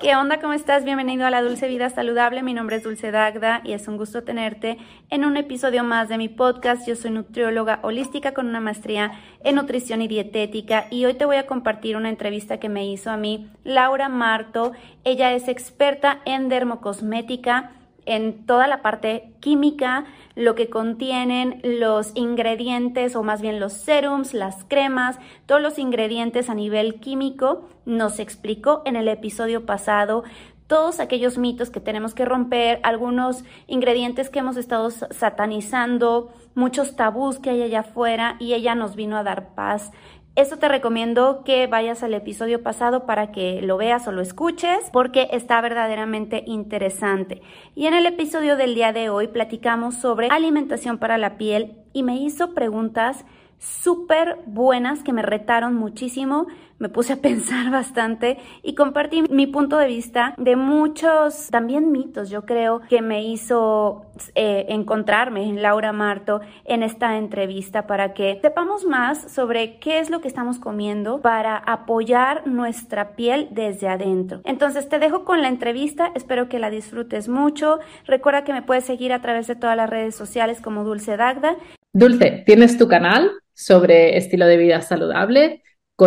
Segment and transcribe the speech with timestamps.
[0.00, 0.40] ¿Qué onda?
[0.40, 0.84] ¿Cómo estás?
[0.84, 2.44] Bienvenido a la Dulce Vida Saludable.
[2.44, 4.78] Mi nombre es Dulce Dagda y es un gusto tenerte
[5.10, 6.86] en un episodio más de mi podcast.
[6.86, 9.10] Yo soy nutrióloga holística con una maestría
[9.42, 13.10] en nutrición y dietética y hoy te voy a compartir una entrevista que me hizo
[13.10, 14.70] a mí Laura Marto.
[15.02, 17.72] Ella es experta en dermocosmética
[18.08, 24.34] en toda la parte química, lo que contienen los ingredientes o más bien los serums,
[24.34, 30.24] las cremas, todos los ingredientes a nivel químico, nos explicó en el episodio pasado
[30.68, 37.38] todos aquellos mitos que tenemos que romper, algunos ingredientes que hemos estado satanizando, muchos tabús
[37.38, 39.90] que hay allá afuera y ella nos vino a dar paz.
[40.38, 44.88] Eso te recomiendo que vayas al episodio pasado para que lo veas o lo escuches
[44.92, 47.42] porque está verdaderamente interesante.
[47.74, 52.04] Y en el episodio del día de hoy platicamos sobre alimentación para la piel y
[52.04, 53.24] me hizo preguntas
[53.58, 56.46] súper buenas que me retaron muchísimo,
[56.78, 62.30] me puse a pensar bastante y compartí mi punto de vista de muchos también mitos,
[62.30, 68.38] yo creo, que me hizo eh, encontrarme en Laura Marto en esta entrevista para que
[68.42, 74.40] sepamos más sobre qué es lo que estamos comiendo para apoyar nuestra piel desde adentro.
[74.44, 77.78] Entonces te dejo con la entrevista, espero que la disfrutes mucho.
[78.06, 81.56] Recuerda que me puedes seguir a través de todas las redes sociales como Dulce Dagda.
[81.92, 83.30] Dulce, ¿tienes tu canal?
[83.58, 85.64] sobre estilo de vida saludable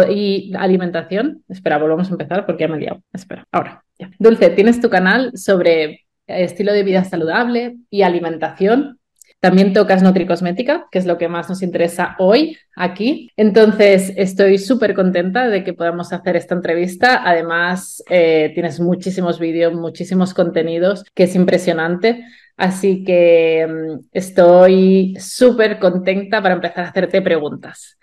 [0.10, 1.44] y alimentación.
[1.50, 3.02] Espera, volvamos a empezar porque ya me he liado.
[3.14, 3.84] Espera, ahora.
[4.20, 9.00] Dulce, tienes tu canal sobre estilo de vida saludable y alimentación.
[9.40, 13.32] También tocas Nutricosmética, que es lo que más nos interesa hoy aquí.
[13.36, 17.28] Entonces, estoy súper contenta de que podamos hacer esta entrevista.
[17.28, 22.24] Además, eh, tienes muchísimos vídeos, muchísimos contenidos, que es impresionante.
[22.56, 27.98] Así que mm, estoy súper contenta para empezar a hacerte preguntas.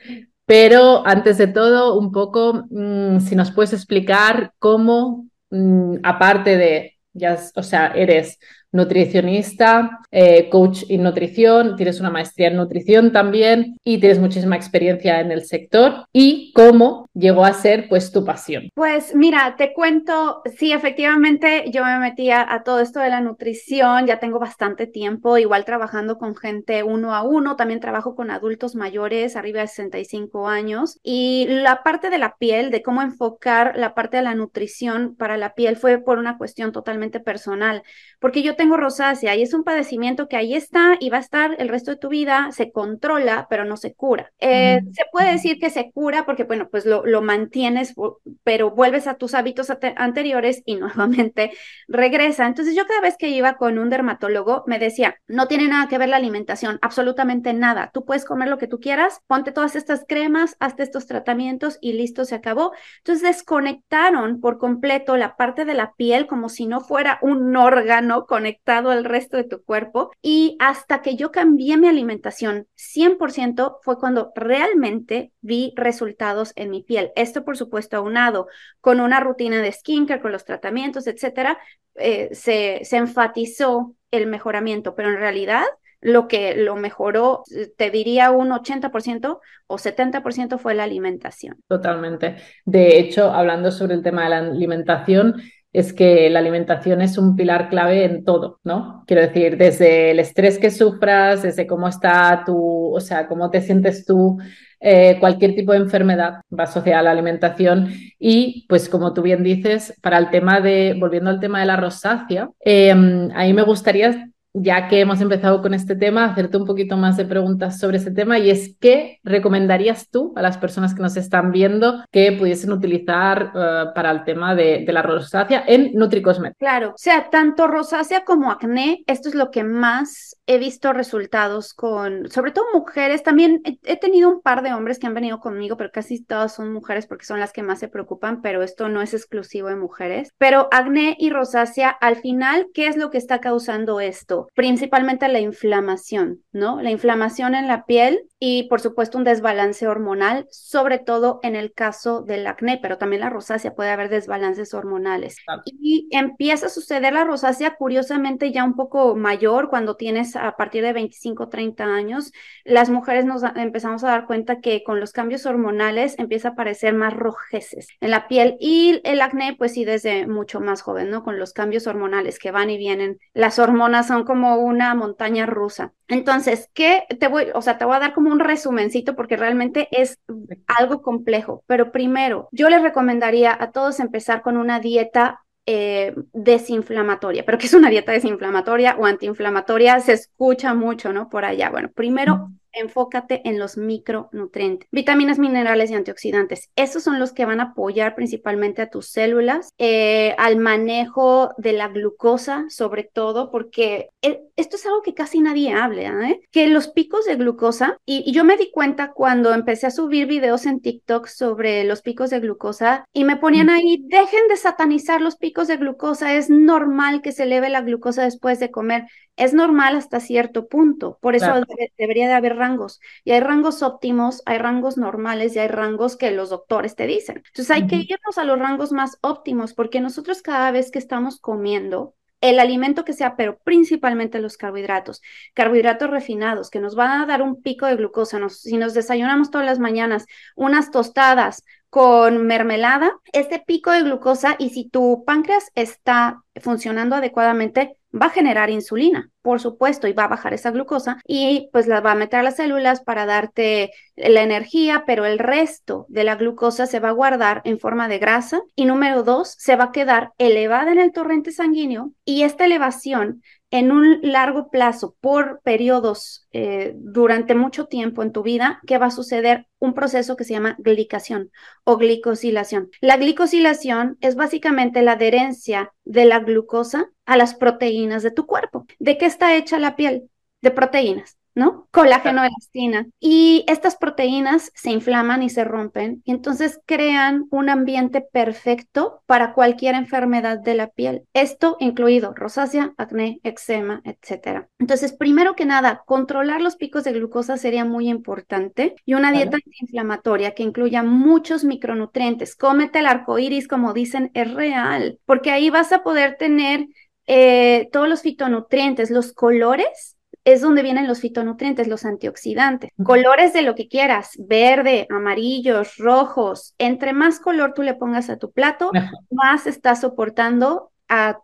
[0.48, 6.94] Pero antes de todo, un poco, mm, si nos puedes explicar cómo, mm, aparte de,
[7.12, 8.38] ya, o sea, eres
[8.72, 15.20] nutricionista, eh, coach en nutrición, tienes una maestría en nutrición también y tienes muchísima experiencia
[15.20, 16.06] en el sector.
[16.12, 18.69] ¿Y cómo llegó a ser pues tu pasión?
[18.75, 24.06] Pues mira, te cuento, sí, efectivamente yo me metía a todo esto de la nutrición,
[24.06, 28.75] ya tengo bastante tiempo, igual trabajando con gente uno a uno, también trabajo con adultos
[28.75, 33.94] mayores, arriba de 65 años, y la parte de la piel, de cómo enfocar la
[33.94, 37.82] parte de la nutrición para la piel fue por una cuestión totalmente personal,
[38.20, 41.56] porque yo tengo rosácea y es un padecimiento que ahí está y va a estar
[41.58, 44.32] el resto de tu vida, se controla, pero no se cura.
[44.41, 47.94] Eh, se puede decir que se cura porque, bueno, pues lo, lo mantienes,
[48.42, 51.52] pero vuelves a tus hábitos anteriores y nuevamente
[51.86, 52.46] regresa.
[52.46, 55.98] Entonces yo cada vez que iba con un dermatólogo me decía, no tiene nada que
[55.98, 57.90] ver la alimentación, absolutamente nada.
[57.94, 61.92] Tú puedes comer lo que tú quieras, ponte todas estas cremas, hazte estos tratamientos y
[61.92, 62.72] listo, se acabó.
[62.98, 68.26] Entonces desconectaron por completo la parte de la piel como si no fuera un órgano
[68.26, 70.10] con conectado al resto de tu cuerpo.
[70.22, 76.82] Y hasta que yo cambié mi alimentación 100% fue cuando realmente vi resultados en mi
[76.82, 77.12] piel.
[77.16, 78.48] Esto, por supuesto, aunado
[78.81, 81.58] con una rutina de skincare, con los tratamientos, etcétera,
[81.97, 85.64] eh, se, se enfatizó el mejoramiento, pero en realidad
[86.00, 87.42] lo que lo mejoró,
[87.76, 91.56] te diría un 80% o 70% fue la alimentación.
[91.66, 92.37] Totalmente.
[92.64, 95.42] De hecho, hablando sobre el tema de la alimentación,
[95.73, 99.05] es que la alimentación es un pilar clave en todo, ¿no?
[99.06, 103.61] Quiero decir, desde el estrés que sufras, desde cómo está tu, o sea, cómo te
[103.61, 104.39] sientes tú,
[104.81, 109.43] eh, cualquier tipo de enfermedad va asociada a la alimentación y, pues como tú bien
[109.43, 113.62] dices, para el tema de, volviendo al tema de la rosácea, eh, a mí me
[113.62, 114.29] gustaría
[114.62, 118.10] ya que hemos empezado con este tema, hacerte un poquito más de preguntas sobre ese
[118.10, 122.72] tema y es qué recomendarías tú a las personas que nos están viendo que pudiesen
[122.72, 126.56] utilizar eh, para el tema de, la rosácea en NutriCosmet?
[126.58, 131.75] Claro, o sea, tanto rosácea como acné, esto es lo que más he visto resultados
[131.75, 135.76] con, sobre todo mujeres, también he, tenido un par de hombres que han venido conmigo,
[135.76, 139.03] pero casi todas son mujeres porque son las que más se preocupan, pero esto no
[139.03, 140.32] es exclusivo de mujeres.
[140.38, 144.49] Pero acné y rosácea, al final, ¿qué es lo que está causando esto?
[144.55, 146.81] principalmente la inflamación, ¿no?
[146.81, 151.73] La inflamación en la piel y por supuesto un desbalance hormonal, sobre todo en el
[151.73, 155.37] caso del acné, pero también la rosácea puede haber desbalances hormonales.
[155.64, 160.82] Y empieza a suceder la rosácea curiosamente ya un poco mayor cuando tienes a partir
[160.82, 162.32] de 25, 30 años,
[162.64, 166.94] las mujeres nos empezamos a dar cuenta que con los cambios hormonales empieza a aparecer
[166.94, 171.23] más rojeces en la piel y el acné pues sí desde mucho más joven, ¿no?
[171.25, 173.19] Con los cambios hormonales que van y vienen.
[173.35, 175.93] Las hormonas son como una montaña rusa.
[176.08, 179.88] Entonces, ¿qué te voy, o sea, te voy a dar como un resumencito porque realmente
[179.90, 180.19] es
[180.67, 187.44] algo complejo, pero primero, yo les recomendaría a todos empezar con una dieta eh, desinflamatoria.
[187.44, 190.00] ¿Pero qué es una dieta desinflamatoria o antiinflamatoria?
[190.00, 191.29] Se escucha mucho, ¿no?
[191.29, 191.69] Por allá.
[191.69, 192.49] Bueno, primero
[192.80, 196.70] enfócate en los micronutrientes, vitaminas, minerales y antioxidantes.
[196.76, 201.72] Esos son los que van a apoyar principalmente a tus células, eh, al manejo de
[201.72, 206.40] la glucosa, sobre todo, porque e, esto es algo que casi nadie habla, ¿eh?
[206.50, 210.26] que los picos de glucosa, y, y, yo me di cuenta cuando empecé a subir
[210.26, 215.20] videos en TikTok sobre los picos de glucosa y me ponían ahí, dejen de satanizar
[215.20, 219.06] los picos de glucosa, es normal que se eleve la glucosa después de comer
[219.38, 221.52] es normal hasta cierto punto, por eso
[221.96, 223.00] debería de haber rangos.
[223.25, 227.43] Y hay rangos óptimos, hay rangos normales y hay rangos que los doctores te dicen.
[227.46, 231.40] Entonces hay que irnos a los rangos más óptimos porque nosotros cada vez que estamos
[231.40, 235.23] comiendo, el alimento que sea, pero principalmente los carbohidratos,
[235.55, 238.38] carbohidratos refinados, que nos van a dar un pico de glucosa.
[238.49, 240.26] si nos desayunamos todas las mañanas
[240.56, 247.98] unas tostadas con mermelada, este pico de glucosa, y si tu páncreas está funcionando adecuadamente,
[248.19, 252.03] va a generar insulina, por supuesto, y va a bajar esa glucosa y pues la
[252.03, 256.35] va a meter a las células para darte la energía, pero el resto de la
[256.35, 259.93] glucosa se va a guardar en forma de grasa y número dos, se va a
[259.93, 263.41] quedar elevada en el torrente sanguíneo y esta elevación
[263.71, 269.06] en un largo plazo, por periodos eh, durante mucho tiempo en tu vida, ¿qué va
[269.06, 269.67] a suceder?
[269.79, 271.50] Un proceso que se llama glicación
[271.85, 272.91] o glicosilación.
[273.00, 278.87] La glicosilación es básicamente la adherencia de la glucosa a las proteínas de tu cuerpo.
[278.99, 280.29] ¿De qué está hecha la piel?
[280.61, 281.38] De proteínas.
[281.58, 281.88] ¿no?
[281.90, 283.08] Colágeno, elastina.
[283.19, 289.55] Y estas proteínas se inflaman y se rompen y entonces crean un ambiente perfecto para
[289.55, 291.25] cualquier enfermedad de la piel.
[291.35, 294.69] Esto incluido rosácea, acné, eczema, etc.
[294.79, 299.56] Entonces, primero que nada, controlar los picos de glucosa sería muy importante y una dieta
[299.56, 302.55] antiinflamatoria que incluya muchos micronutrientes.
[302.55, 306.87] Cómete el arco iris, como dicen, es real, porque ahí vas a poder tener
[307.28, 312.90] eh, todos los fitonutrientes, los colores es donde vienen los fitonutrientes, los antioxidantes.
[313.04, 316.75] Colores de lo que quieras, verde, amarillos, rojos.
[316.78, 318.90] Entre más color tú le pongas a tu plato,
[319.30, 321.42] más estás soportando a,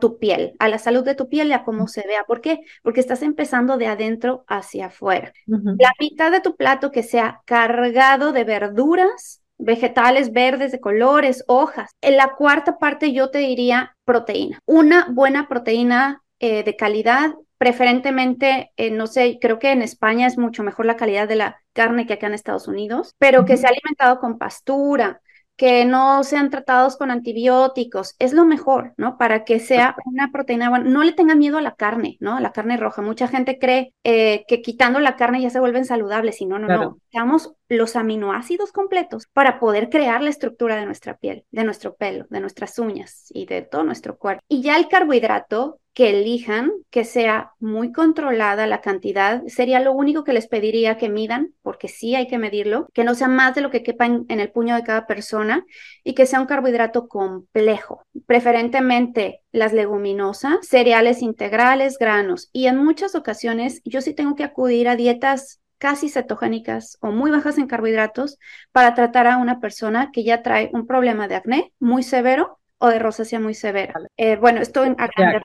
[0.00, 2.22] tu piel, a la salud de tu piel y a cómo se vea.
[2.22, 2.60] ¿Por qué?
[2.84, 5.32] Porque estás empezando de adentro hacia afuera.
[5.46, 11.90] La mitad de tu plato que sea cargado de verduras, vegetales verdes de colores, hojas.
[12.00, 14.60] En la cuarta parte yo te diría proteína.
[14.66, 20.36] Una buena proteína eh, de calidad preferentemente, eh, no sé, creo que en España es
[20.36, 23.66] mucho mejor la calidad de la carne que acá en Estados Unidos, pero que se
[23.66, 25.20] ha alimentado con pastura,
[25.56, 29.16] que no sean tratados con antibióticos, es lo mejor, ¿no?
[29.16, 32.36] Para que sea una proteína, bueno, no le tengan miedo a la carne, ¿no?
[32.36, 33.00] A la carne roja.
[33.00, 36.68] Mucha gente cree eh, que quitando la carne ya se vuelven saludables, y no, no,
[36.68, 36.98] no.
[37.16, 42.26] Damos los aminoácidos completos para poder crear la estructura de nuestra piel, de nuestro pelo,
[42.28, 44.42] de nuestras uñas y de todo nuestro cuerpo.
[44.48, 49.42] Y ya el carbohidrato que elijan, que sea muy controlada la cantidad.
[49.46, 53.14] Sería lo único que les pediría que midan, porque sí hay que medirlo, que no
[53.14, 55.64] sea más de lo que quepa en, el puño de cada persona
[56.04, 62.50] y que sea un carbohidrato complejo, preferentemente las leguminosas, cereales integrales, granos.
[62.52, 67.30] Y en muchas ocasiones yo sí tengo que acudir a dietas casi cetogénicas o muy
[67.30, 68.38] bajas en carbohidratos
[68.72, 72.88] para tratar a una persona que ya trae un problema de acné muy severo o
[72.88, 73.94] de rosácea muy severa.
[74.16, 74.96] Eh, bueno, esto en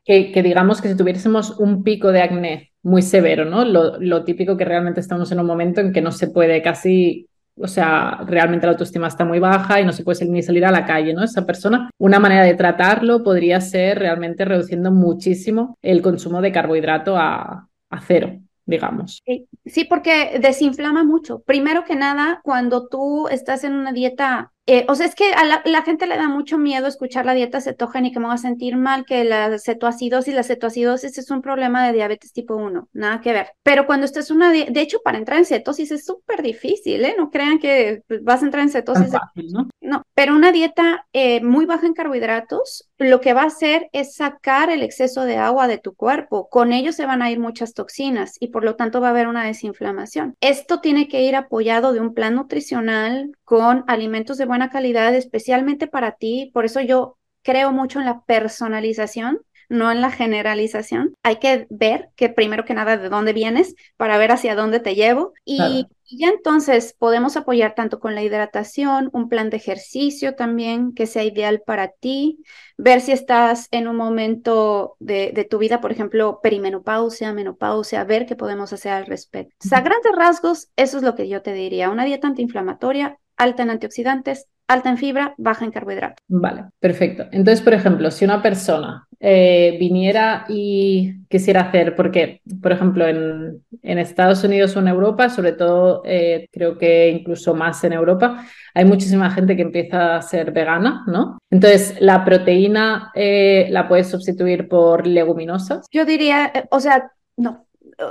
[0.06, 3.64] que, que, digamos que si tuviésemos un pico de acné muy severo, ¿no?
[3.64, 7.30] Lo, lo, típico que realmente estamos en un momento en que no se puede casi,
[7.56, 10.72] o sea, realmente la autoestima está muy baja y no se puede ni salir a
[10.72, 11.24] la calle, ¿no?
[11.24, 17.16] Esa persona, una manera de tratarlo podría ser realmente reduciendo muchísimo el consumo de carbohidrato
[17.16, 19.22] a, a cero digamos.
[19.66, 21.40] Sí, porque desinflama mucho.
[21.42, 25.44] Primero que nada, cuando tú estás en una dieta eh, o sea, es que a
[25.44, 29.06] la, gente le da mucho miedo escuchar la dieta cetogénica, me va a sentir mal,
[29.06, 33.48] que la cetoacidosis, la cetoacidosis es un problema de diabetes tipo 1, nada que ver.
[33.64, 37.16] Pero cuando estás una, de hecho, para entrar en cetosis es súper difícil, ¿eh?
[37.18, 39.12] No crean que vas a entrar en cetosis.
[39.52, 39.68] ¿no?
[39.82, 40.04] ¿no?
[40.14, 44.70] pero una dieta eh, muy baja en carbohidratos, lo que va a hacer es sacar
[44.70, 46.48] el exceso de agua de tu cuerpo.
[46.50, 49.28] Con ello se van a ir muchas toxinas y por lo tanto va a haber
[49.28, 50.36] una desinflamación.
[50.40, 55.86] Esto tiene que ir apoyado de un plan nutricional con alimentos de buena calidad, especialmente
[55.86, 56.52] para ti.
[56.54, 61.16] Por eso yo creo mucho en la personalización, no en la generalización.
[61.22, 64.96] Hay que ver que primero que nada de dónde vienes para ver hacia dónde te
[64.96, 70.94] llevo y, ya entonces podemos apoyar tanto con la hidratación, un plan de ejercicio también
[70.94, 72.44] que sea ideal para ti,
[72.78, 78.26] ver si estás en un momento de, de tu vida, por ejemplo, perimenopausia, menopausia, ver
[78.26, 79.56] qué podemos hacer al respecto.
[79.66, 83.18] O sea, a grandes rasgos, eso es lo que yo te diría, una dieta antiinflamatoria
[83.42, 86.24] alta en antioxidantes, alta en fibra, baja en carbohidratos.
[86.28, 87.26] Vale, perfecto.
[87.32, 93.64] Entonces, por ejemplo, si una persona eh, viniera y quisiera hacer, porque, por ejemplo, en,
[93.82, 98.46] Estados Unidos o en Europa, sobre todo eh, creo que incluso más en Europa,
[98.76, 101.40] hay muchísima gente que empieza a ser vegana, ¿no?
[101.50, 105.88] Entonces, ¿la proteína eh, la puedes sustituir por leguminosas?
[105.92, 107.66] Yo diría, o sea, no,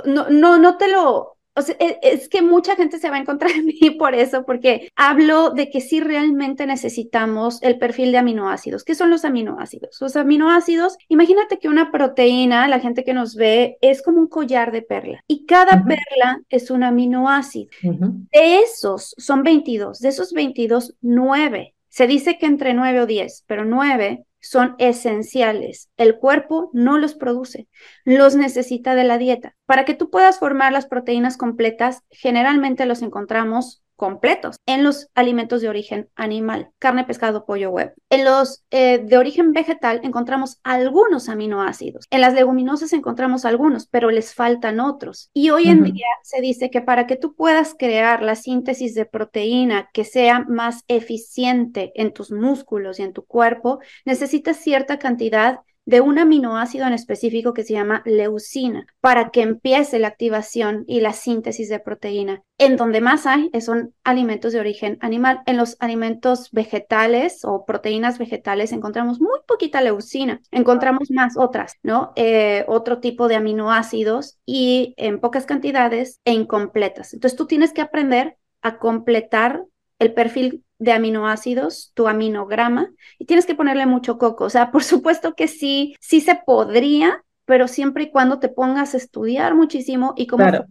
[0.05, 3.19] no, no, no te lo, o sea, e, es que mucha gente se va a
[3.19, 8.19] encontrar en mí por eso, porque hablo de que sí realmente necesitamos el perfil de
[8.19, 8.83] aminoácidos.
[8.83, 9.97] ¿Qué son los aminoácidos?
[9.99, 14.71] Los aminoácidos, imagínate que una proteína, la gente que nos ve, es como un collar
[14.71, 17.69] de perla y cada perla es un aminoácido.
[17.81, 21.75] De esos son 22, de esos 22, 9.
[21.89, 25.89] Se dice que entre 9 o 10, pero 9 son esenciales.
[25.97, 27.67] El cuerpo no los produce,
[28.03, 29.55] los necesita de la dieta.
[29.65, 35.61] Para que tú puedas formar las proteínas completas, generalmente los encontramos completos en los alimentos
[35.61, 37.91] de origen animal, carne, pescado, pollo, huevo.
[38.09, 42.07] En los eh, de origen vegetal encontramos algunos aminoácidos.
[42.09, 45.29] En las leguminosas encontramos algunos, pero les faltan otros.
[45.35, 49.05] Y hoy en día se dice que para que tú puedas crear la síntesis de
[49.05, 55.59] proteína que sea más eficiente en tus músculos y en tu cuerpo, necesitas cierta cantidad
[55.85, 61.01] de un aminoácido en específico que se llama leucina para que empiece la activación y
[61.01, 62.43] la síntesis de proteína.
[62.57, 65.41] En donde más hay son alimentos de origen animal.
[65.47, 72.13] En los alimentos vegetales o proteínas vegetales encontramos muy poquita leucina, encontramos más otras, ¿no?
[72.15, 77.13] Eh, otro tipo de aminoácidos y en pocas cantidades e incompletas.
[77.13, 79.65] Entonces tú tienes que aprender a completar
[80.01, 84.45] el perfil de aminoácidos, tu aminograma, y tienes que ponerle mucho coco.
[84.45, 88.95] O sea, por supuesto que sí, sí se podría, pero siempre y cuando te pongas
[88.95, 90.43] a estudiar muchísimo y cómo...
[90.43, 90.65] Claro.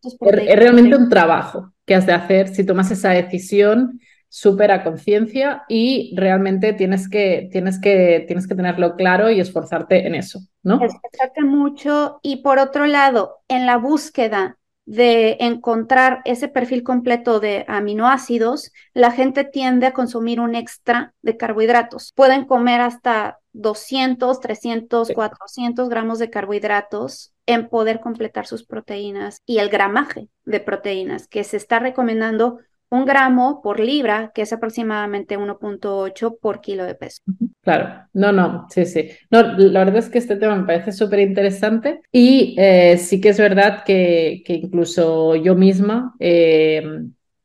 [0.00, 0.16] es,
[0.56, 6.14] realmente un trabajo que has de hacer si tomas esa decisión súper a conciencia y
[6.16, 10.74] realmente tienes que, tienes, que, tienes que tenerlo claro y esforzarte en eso, ¿no?
[10.74, 17.64] Esforzarte mucho y por otro lado, en la búsqueda de encontrar ese perfil completo de
[17.68, 22.12] aminoácidos, la gente tiende a consumir un extra de carbohidratos.
[22.14, 29.58] Pueden comer hasta 200, 300, 400 gramos de carbohidratos en poder completar sus proteínas y
[29.58, 35.38] el gramaje de proteínas que se está recomendando un gramo por libra, que es aproximadamente
[35.38, 37.22] 1.8 por kilo de peso.
[37.62, 39.10] Claro, no, no, sí, sí.
[39.30, 43.30] No, la verdad es que este tema me parece súper interesante y eh, sí que
[43.30, 46.84] es verdad que, incluso yo misma eh,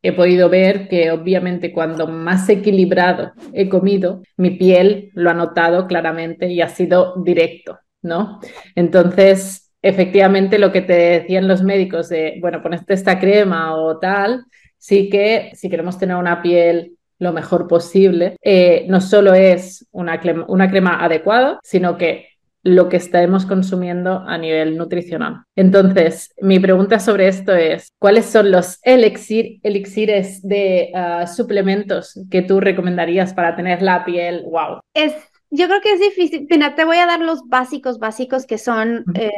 [0.04, 5.88] he podido ver que obviamente cuando más equilibrado he comido, mi piel lo ha notado
[5.88, 8.40] claramente y ha sido directo, ¿no?
[8.76, 14.46] Entonces, efectivamente lo que te decían los médicos de, bueno, poneste esta crema o tal,
[14.82, 20.20] sí que si queremos tener una piel lo mejor posible, eh, no solo es una
[20.20, 22.30] crema, una crema adecuada, sino que
[22.64, 25.44] lo que estaremos consumiendo a nivel nutricional.
[25.56, 32.42] Entonces, mi pregunta sobre esto es, ¿cuáles son los elixir, elixires de ah, suplementos que
[32.42, 34.80] tú recomendarías para tener la piel wow?
[34.96, 35.14] Es,
[35.52, 36.48] yo creo que es difícil.
[36.48, 39.06] Te voy a dar los básicos, básicos que son...
[39.14, 39.32] Eh,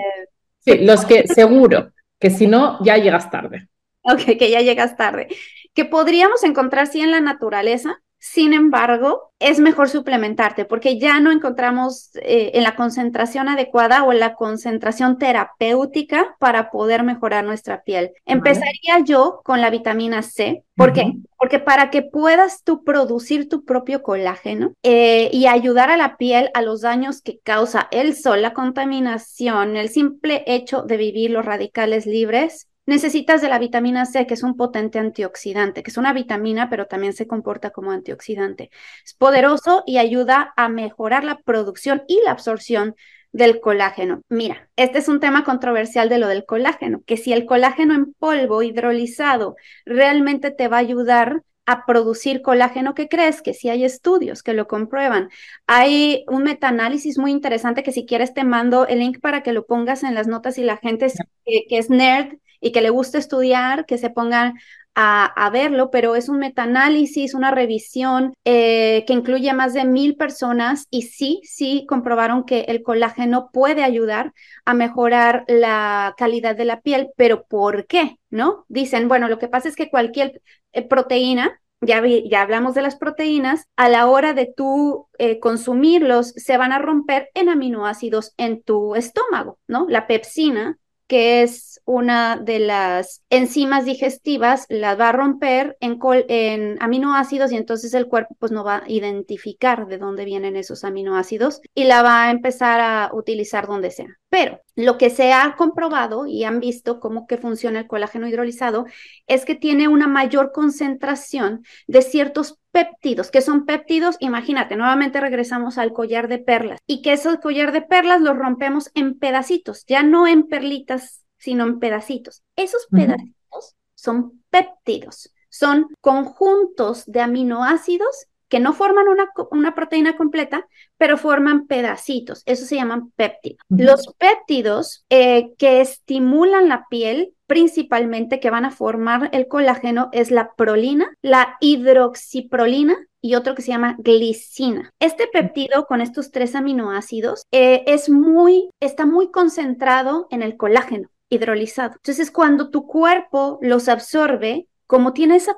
[0.60, 3.68] sí, los que seguro, que si no, ya llegas tarde.
[4.04, 5.28] Ok, que ya llegas tarde.
[5.74, 11.30] Que podríamos encontrar sí en la naturaleza, sin embargo, es mejor suplementarte porque ya no
[11.30, 17.84] encontramos eh, en la concentración adecuada o en la concentración terapéutica para poder mejorar nuestra
[17.84, 18.12] piel.
[18.26, 20.64] Empezaría yo con la vitamina C.
[20.78, 21.12] ¿Por qué?
[21.38, 26.50] Porque para que puedas tú producir tu propio colágeno eh, y ayudar a la piel
[26.54, 31.44] a los daños que causa el sol, la contaminación, el simple hecho de vivir los
[31.44, 36.13] radicales libres, necesitas de la vitamina C, que es un potente antioxidante, que es una
[36.13, 38.70] vitamina, pero también se comporta como antioxidante.
[39.06, 42.96] Es poderoso y ayuda a mejorar la producción y la absorción
[43.32, 44.22] del colágeno.
[44.30, 48.13] Mira, este es un tema controversial de lo del colágeno, que si el colágeno en
[48.13, 53.42] polvo hidrolizado realmente te va a ayudar a producir colágeno, ¿qué crees?
[53.42, 55.30] Que sí hay estudios que lo comprueban.
[55.66, 59.66] Hay un metaanálisis muy interesante que si quieres te mando el link para que lo
[59.66, 61.08] pongas en las notas y la gente
[61.46, 64.55] que, que es nerd y que le guste estudiar, que se pongan
[64.96, 70.15] a, verlo, pero es un metaanálisis, una revisión eh, que incluye a más de mil
[70.15, 74.34] personas y sí, sí comprobaron que el colágeno puede ayudar
[74.65, 78.17] a mejorar la calidad de la piel, pero ¿por qué?
[78.29, 78.65] ¿No?
[78.67, 80.41] Dicen, bueno, lo que pasa es que cualquier
[80.72, 86.29] eh, proteína ya, ya, hablamos de las proteínas, a la hora de tú eh, consumirlos,
[86.29, 89.86] se van a romper en aminoácidos en tu estómago, ¿no?
[89.89, 90.77] La pepsina
[91.08, 97.94] que es una de las enzimas digestivas, la va a romper en, aminoácidos y entonces
[97.94, 102.24] el cuerpo pues no va a identificar de dónde vienen esos aminoácidos y la va
[102.24, 104.08] a empezar a utilizar donde sea.
[104.30, 108.86] Pero lo que se ha comprobado y han visto cómo que funciona el colágeno hidrolizado
[109.28, 115.77] es que tiene una mayor concentración de ciertos péptidos, que son péptidos, imagínate, nuevamente regresamos
[115.77, 120.01] al collar de perlas y que esos collar de perlas los rompemos en pedacitos, ya
[120.01, 122.42] no en perlitas, sino en pedacitos.
[122.56, 130.68] Esos pedacitos son péptidos, son conjuntos de aminoácidos que no forman una, una, proteína completa,
[131.00, 132.44] pero forman pedacitos.
[132.46, 133.58] Eso se llaman péptidos.
[133.68, 140.30] Los péptidos eh, que estimulan la piel principalmente que van a formar el colágeno es
[140.30, 144.92] la prolina, la hidroxiprolina y otro que se llama glicina.
[145.00, 151.10] Este péptido con estos tres aminoácidos eh, es muy, está muy concentrado en el colágeno
[151.30, 151.94] hidrolizado.
[151.96, 155.56] Entonces, cuando tu cuerpo los absorbe, como tiene esa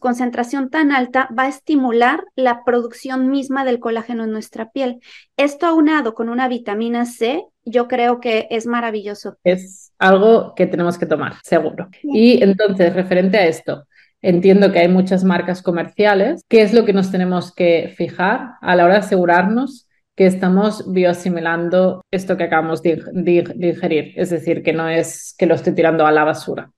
[0.00, 5.00] concentración tan alta, va a estimular la producción misma del colágeno en nuestra piel.
[5.36, 9.36] Esto aunado con una vitamina C, yo creo que es maravilloso.
[9.44, 11.90] Es algo que tenemos que tomar, seguro.
[12.02, 13.86] Y entonces, referente a esto,
[14.22, 16.42] entiendo que hay muchas marcas comerciales.
[16.48, 20.90] ¿Qué es lo que nos tenemos que fijar a la hora de asegurarnos que estamos
[20.90, 23.04] bioasimilando esto que acabamos de,
[23.56, 24.14] digerir?
[24.16, 26.70] Es decir, que no es que lo estoy tirando a la basura.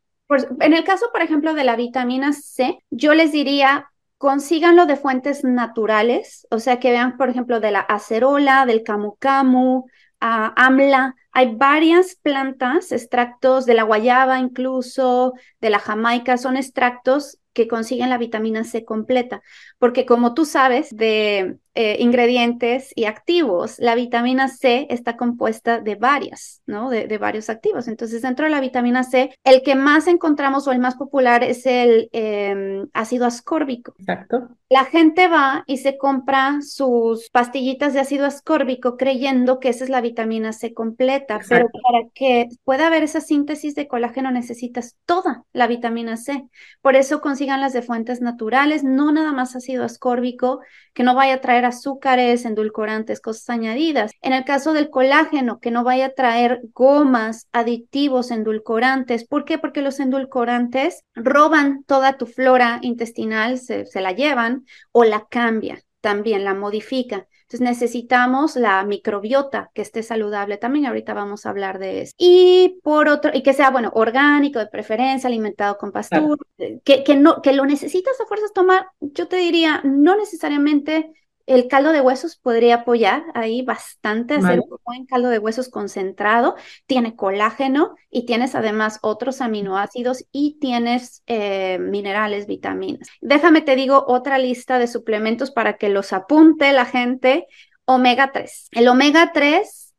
[0.61, 5.45] En el caso, por ejemplo, de la vitamina C, yo les diría, consíganlo de fuentes
[5.45, 9.85] naturales, o sea, que vean, por ejemplo, de la acerola, del camu camu,
[10.21, 11.15] amla.
[11.33, 18.09] Hay varias plantas, extractos de la guayaba incluso, de la jamaica, son extractos que consiguen
[18.09, 19.43] la vitamina C completa,
[19.83, 25.97] porque como tú sabes de eh, ingredientes y activos, la vitamina C está compuesta de
[25.97, 26.89] varias, ¿no?
[26.89, 27.89] De, varios activos.
[27.89, 31.67] Entonces, dentro de la vitamina C, el que más encontramos o el más popular es
[31.67, 33.95] el em, ácido ascórbico.
[33.99, 34.51] Exacto.
[34.69, 39.91] La gente va y se compra sus pastillitas de ácido ascórbico creyendo que esa es
[39.91, 45.45] la vitamina C completa, pero para que pueda haber esa síntesis de colágeno necesitas toda
[45.53, 46.45] la vitamina C.
[46.81, 50.61] Por eso consigan las de fuentes naturales, no nada más ácido ascórbico,
[50.95, 54.13] que no vaya a traer azúcares, endulcorantes, cosas añadidas.
[54.21, 59.27] En el caso del colágeno, que no vaya a traer gomas, aditivos, endulcorantes.
[59.27, 59.59] ¿Por qué?
[59.59, 65.83] Porque los endulcorantes roban toda tu flora intestinal, se, se la llevan o la cambia,
[66.01, 67.27] también la modifica.
[67.53, 70.87] Entonces necesitamos la microbiota que esté saludable también.
[70.87, 72.15] Ahorita vamos a hablar de eso.
[72.17, 76.37] Y por otro, y que sea, bueno, orgánico de preferencia, alimentado con pastura,
[76.83, 78.87] que, que, no, que lo necesitas a fuerzas tomar.
[79.01, 81.13] Yo te diría, no necesariamente
[81.47, 86.57] el caldo de huesos podría apoyar ahí bastante, hacer un buen caldo de huesos concentrado.
[86.87, 93.09] Tiene colágeno y tienes además otros aminoácidos y tienes eh, minerales, vitaminas.
[93.21, 97.47] Déjame te digo otra lista de suplementos para que los apunte la gente.
[97.85, 98.69] Omega 3.
[98.73, 99.95] El omega 3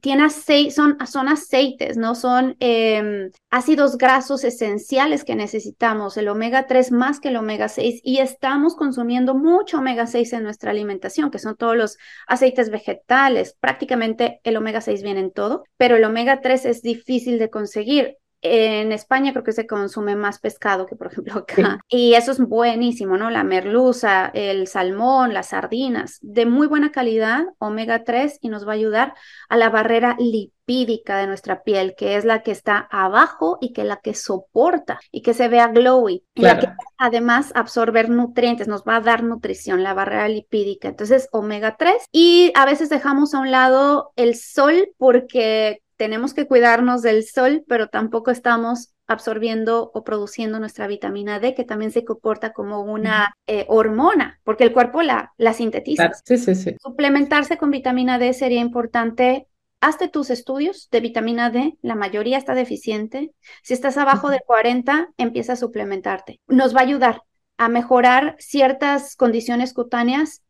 [0.00, 2.14] tiene aceite, son, son aceites, ¿no?
[2.14, 8.00] Son em, ácidos grasos esenciales que necesitamos, el omega 3 más que el omega 6,
[8.02, 13.56] y estamos consumiendo mucho omega 6 en nuestra alimentación, que son todos los aceites vegetales,
[13.60, 18.16] prácticamente el omega 6 viene en todo, pero el omega 3 es difícil de conseguir
[18.42, 21.80] en España creo que se consume más pescado que por ejemplo acá.
[21.88, 23.30] Y eso es buenísimo, ¿no?
[23.30, 28.72] La merluza, el salmón, las sardinas, de muy buena calidad, omega 3, y nos va
[28.72, 29.14] a ayudar
[29.48, 33.82] a la barrera lipídica de nuestra piel, que es la que está abajo y que
[33.82, 36.24] es la que soporta y que se vea glowy.
[36.34, 36.68] Y la que
[36.98, 40.88] además absorber nutrientes, nos va a dar nutrición, la barrera lipídica.
[40.88, 42.04] Entonces, omega 3.
[42.12, 47.64] Y a veces dejamos a un lado el sol porque tenemos que cuidarnos del sol,
[47.66, 53.34] pero tampoco estamos absorbiendo o produciendo nuestra vitamina D, que también se comporta como una
[53.46, 56.12] eh, hormona, porque el cuerpo la, la sintetiza.
[56.24, 56.76] Sí, sí, sí.
[56.82, 59.48] Suplementarse con vitamina D sería importante.
[59.80, 63.32] Hazte tus estudios de vitamina D, la mayoría está deficiente.
[63.62, 66.40] Si estás abajo de 40, empieza a suplementarte.
[66.48, 67.22] Nos va a ayudar
[67.58, 70.42] a mejorar ciertas condiciones cutáneas,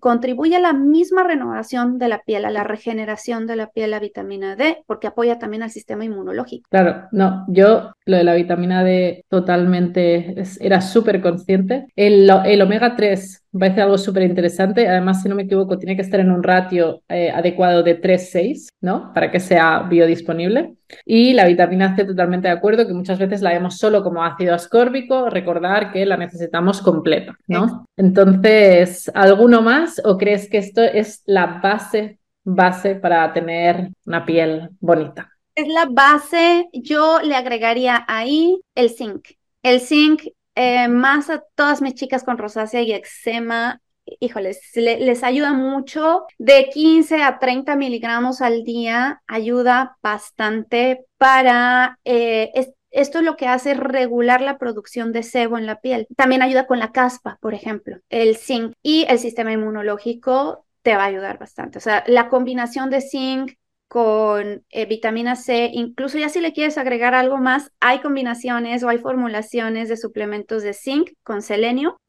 [0.00, 4.00] contribuye a la misma renovación de la piel, a la regeneración de la piel, la
[4.00, 6.68] vitamina D, porque apoya también al sistema inmunológico.
[6.70, 11.86] Claro, no, yo lo de la vitamina D totalmente era súper consciente.
[11.94, 14.88] El, el omega 3 me parece algo súper interesante.
[14.88, 18.68] Además, si no me equivoco, tiene que estar en un ratio eh, adecuado de 3-6,
[18.80, 19.12] ¿no?
[19.12, 20.74] Para que sea biodisponible.
[21.04, 24.54] Y la vitamina C, totalmente de acuerdo, que muchas veces la vemos solo como ácido
[24.54, 27.86] ascórbico, recordar que la necesitamos completa, ¿no?
[27.96, 29.10] Entonces,
[29.42, 35.32] ¿alguno más o crees que esto es la base, base para tener una piel bonita?
[35.56, 36.68] es la base.
[36.72, 39.30] Yo le agregaría ahí el zinc.
[39.64, 40.22] El zinc,
[40.54, 43.80] eh, más a todas mis chicas con rosácea y eczema,
[44.20, 46.24] híjoles, les ayuda mucho.
[46.38, 51.98] De 15 a 30 miligramos al día ayuda bastante para...
[52.04, 52.52] Eh,
[52.92, 56.06] esto es lo que hace regular la producción de sebo en la piel.
[56.16, 61.04] También ayuda con la caspa, por ejemplo, el zinc y el sistema inmunológico te va
[61.04, 61.78] a ayudar bastante.
[61.78, 63.52] O sea, la combinación de zinc,
[63.92, 68.88] con eh, vitamina C, incluso ya si le quieres agregar algo más, hay combinaciones o
[68.88, 72.00] hay formulaciones de suplementos de zinc con selenio,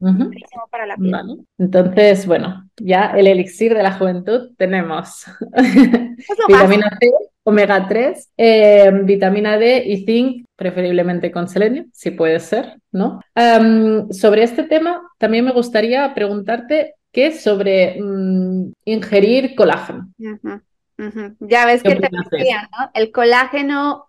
[0.70, 1.14] para la piel.
[1.58, 5.26] Entonces, bueno, ya el elixir de la juventud tenemos
[6.48, 7.10] vitamina C,
[7.44, 13.20] omega 3, eh, vitamina D y zinc, preferiblemente con selenio, si puede ser, ¿no?
[14.10, 20.08] sobre este tema, también me gustaría preguntarte qué es sobre mm, ingerir colágeno.
[21.40, 22.90] Ya ves que te decía, ¿no?
[22.94, 24.08] El colágeno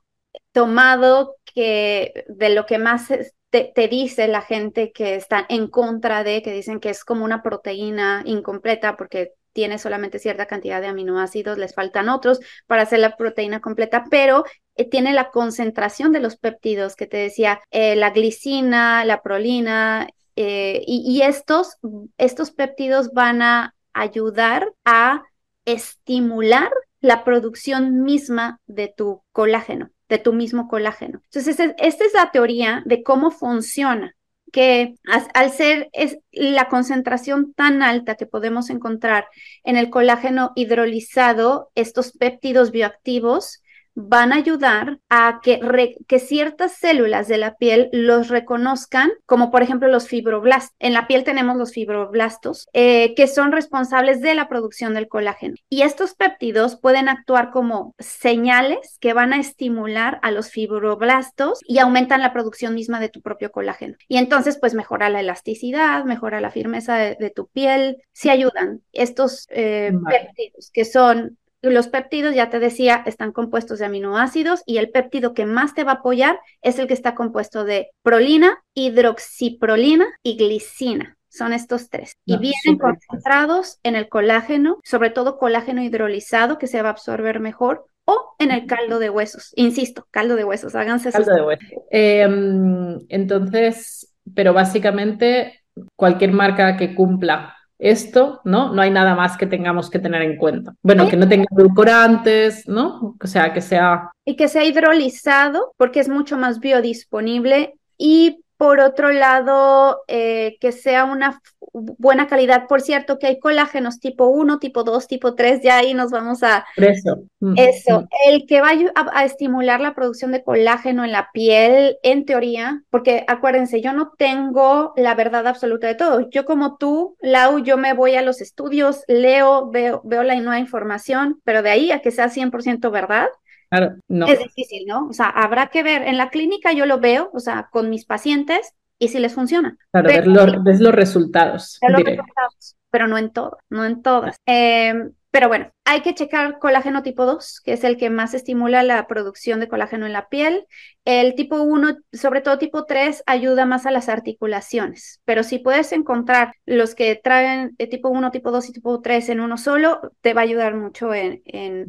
[0.51, 3.07] tomado que de lo que más
[3.49, 7.25] te, te, dice la gente que está en contra de, que dicen que es como
[7.25, 12.99] una proteína incompleta porque tiene solamente cierta cantidad de aminoácidos, les faltan otros para hacer
[12.99, 14.43] la proteína completa, pero
[14.75, 20.09] eh, tiene la concentración de los péptidos que te decía, eh, la glicina, la prolina,
[20.35, 21.77] eh, y, y estos,
[22.17, 25.23] estos péptidos van a ayudar a
[25.63, 31.21] estimular la producción misma de tu colágeno, de tu mismo colágeno.
[31.31, 34.14] Entonces, esta es la teoría de cómo funciona,
[34.51, 34.95] que
[35.33, 39.27] al ser es la concentración tan alta que podemos encontrar
[39.63, 43.61] en el colágeno hidrolizado, estos péptidos bioactivos
[43.95, 45.59] van a ayudar a que,
[46.07, 50.75] que ciertas células de la piel los reconozcan, como por ejemplo los fibroblastos.
[50.79, 55.55] En la piel tenemos los fibroblastos, eh, que son responsables de la producción del colágeno.
[55.69, 61.79] Y estos péptidos pueden actuar como señales que van a estimular a los fibroblastos y
[61.79, 63.95] aumentan la producción misma de tu propio colágeno.
[64.07, 69.47] Y entonces, pues mejora la elasticidad, mejora la firmeza de, tu piel, si ayudan estos
[69.49, 71.37] eh, péptidos que son
[71.69, 75.83] los péptidos, ya te decía, están compuestos de aminoácidos y el péptido que más te
[75.83, 81.17] va a apoyar es el que está compuesto de prolina, hidroxiprolina y glicina.
[81.29, 82.13] Son estos tres.
[82.25, 87.41] y vienen concentrados en el colágeno, sobre todo colágeno hidrolizado que se va a absorber
[87.41, 89.51] mejor o en el caldo de huesos.
[89.55, 91.67] Insisto, caldo de huesos, háganse Caldo de huesos.
[91.91, 95.61] Em, entonces, pero básicamente
[95.95, 98.73] cualquier marca que cumpla esto, ¿no?
[98.73, 100.73] No hay nada más que tengamos que tener en cuenta.
[100.81, 103.15] Bueno, que no tenga edulcorantes, ¿no?
[103.21, 104.11] O sea, que sea...
[104.23, 110.71] Y que sea hidrolizado porque es mucho más biodisponible y por otro lado, eh, que
[110.71, 111.41] sea una
[111.73, 112.67] buena calidad.
[112.67, 116.41] Por cierto, que hay colágenos tipo 1, tipo 2, tipo 3, ya ahí nos vamos
[116.43, 116.65] a...
[116.77, 117.23] Eso.
[117.39, 118.01] Mm, eso.
[118.01, 118.07] Mm.
[118.27, 123.25] El que va a, estimular la producción de colágeno en la piel, en teoría, porque
[123.27, 126.29] acuérdense, yo no tengo la verdad absoluta de todo.
[126.29, 130.59] Yo como tú, Lau, yo me voy a los estudios, leo, veo, veo la nueva
[130.59, 133.27] información, pero de ahí a que sea 100% verdad,
[133.71, 135.07] es difícil, ¿no?
[135.07, 136.03] O sea, habrá que ver.
[136.03, 139.77] En la clínica yo lo veo, o sea, con mis pacientes y si les funciona.
[139.91, 140.45] Claro, ver los,
[140.93, 141.79] resultados.
[141.87, 144.37] los resultados, pero no en todo, no en todas.
[144.45, 144.93] Eh,
[145.35, 149.05] pero bueno, hay que checar colágeno tipo 2, que es el que más estimula la
[149.05, 150.65] producción de colágeno en la piel.
[151.03, 155.19] El tipo 1, sobre todo tipo 3, ayuda más a las articulaciones.
[155.25, 159.41] Pero si puedes encontrar los que traen tipo 1, tipo 2 y tipo 3 en
[159.41, 161.41] uno solo, te va a ayudar mucho en,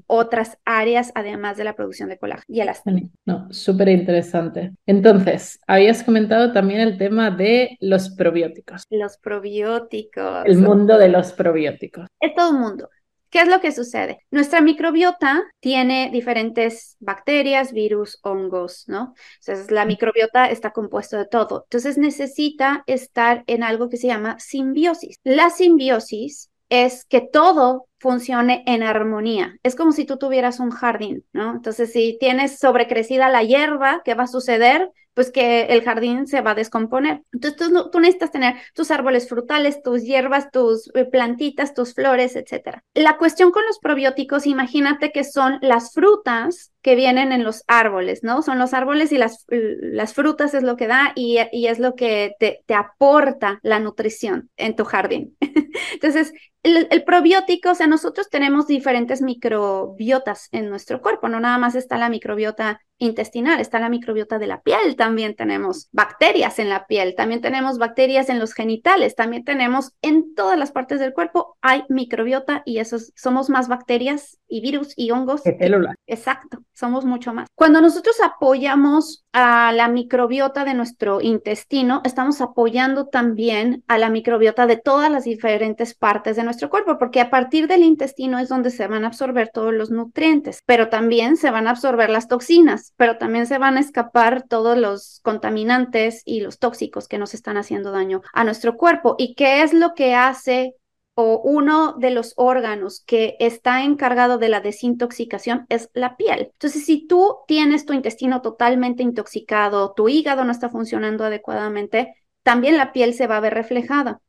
[0.08, 3.02] otras áreas, además de la producción de colágeno y elastina.
[3.26, 4.72] No, súper interesante.
[4.86, 8.86] Entonces, habías comentado también el tema de los probióticos.
[8.90, 10.46] Los probióticos.
[10.46, 12.08] El mundo de los probióticos.
[12.20, 12.88] Es todo un mundo.
[13.30, 14.18] ¿Qué es lo que sucede?
[14.30, 19.14] Nuestra microbiota tiene diferentes bacterias, virus, hongos, ¿no?
[19.40, 21.64] Entonces, la microbiota está compuesto de todo.
[21.64, 25.18] Entonces, necesita estar en algo que se llama simbiosis.
[25.24, 29.56] La simbiosis es que todo funcione en armonía.
[29.62, 31.52] Es como si tú tuvieras un jardín, ¿no?
[31.52, 34.90] Entonces, si tienes sobrecrecida la hierba, ¿qué va a suceder?
[35.14, 37.22] Pues que el jardín se va a descomponer.
[37.32, 42.80] Entonces, tú, necesitas tener tus árboles frutales, tus hierbas, tus eh, plantitas, tus flores, etc.
[42.92, 48.22] La cuestión con los probióticos, imagínate que son las frutas que vienen en los árboles,
[48.22, 48.42] ¿no?
[48.42, 51.94] Son los árboles y las, las frutas es lo que da y, y es lo
[51.94, 55.34] que te, te aporta la nutrición en tu jardín.
[55.94, 56.32] Entonces,
[56.66, 61.98] el, probiótico, o sea, nosotros tenemos diferentes microbiotas en nuestro cuerpo, no nada más está
[61.98, 67.14] la microbiota intestinal, está la microbiota de la piel, también tenemos bacterias en la piel,
[67.14, 71.84] también tenemos bacterias en los genitales, también tenemos en todas las partes del cuerpo hay
[71.88, 75.42] microbiota y esos somos más bacterias y virus y hongos.
[75.42, 75.96] Que células.
[76.06, 77.48] Exacto, somos mucho más.
[77.54, 84.66] Cuando nosotros apoyamos a la microbiota de nuestro intestino, estamos apoyando también a la microbiota
[84.66, 88.70] de todas las diferentes partes de nuestro cuerpo, porque a partir del intestino es donde
[88.70, 92.85] se van a absorber todos los nutrientes, pero también se van a absorber las toxinas,
[92.96, 97.56] pero también se van a escapar todos los contaminantes y los tóxicos que nos están
[97.56, 99.14] haciendo daño a nuestro cuerpo.
[99.18, 100.74] ¿Y qué es lo que hace
[101.18, 106.50] o uno de los órganos que está encargado de la desintoxicación es la piel.
[106.52, 112.76] Entonces, si tú tienes tu intestino totalmente intoxicado, tu hígado no está funcionando adecuadamente, también
[112.76, 114.20] la piel se va a ver reflejada.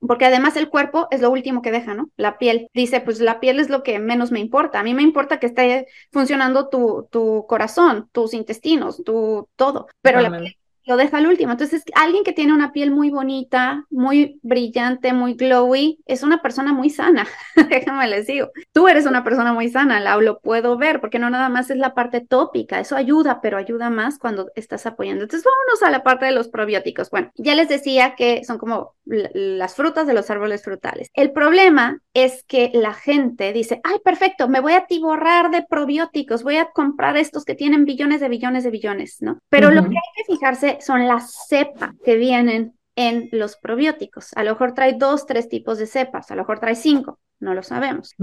[0.00, 2.10] Porque además el cuerpo es lo último que deja, ¿no?
[2.16, 2.68] La piel.
[2.74, 4.80] Dice, pues la piel es lo que menos me importa.
[4.80, 9.88] A mí me importa que esté funcionando tu, tu corazón, tus intestinos, tu todo.
[10.02, 11.52] Pero la piel lo deja al último.
[11.52, 16.72] Entonces, alguien que tiene una piel muy bonita, muy brillante, muy glowy, es una persona
[16.72, 17.26] muy sana.
[17.68, 18.50] Déjame les digo.
[18.72, 21.76] Tú eres una persona muy sana, la, lo puedo ver, porque no nada más es
[21.76, 25.24] la parte tópica, eso ayuda, pero ayuda más cuando estás apoyando.
[25.24, 27.10] Entonces, vámonos a la parte de los probióticos.
[27.10, 31.10] Bueno, ya les decía que son como las frutas de los árboles frutales.
[31.14, 36.42] El problema es que la gente dice, ay, perfecto, me voy a tiborrar de probióticos,
[36.42, 39.38] voy a comprar estos que tienen billones de billones de billones, ¿no?
[39.48, 44.32] Pero lo que hay que fijarse son las cepas que vienen en los probióticos.
[44.34, 47.54] A lo mejor trae dos, tres tipos de cepas, a lo mejor trae cinco, no
[47.54, 48.14] lo sabemos.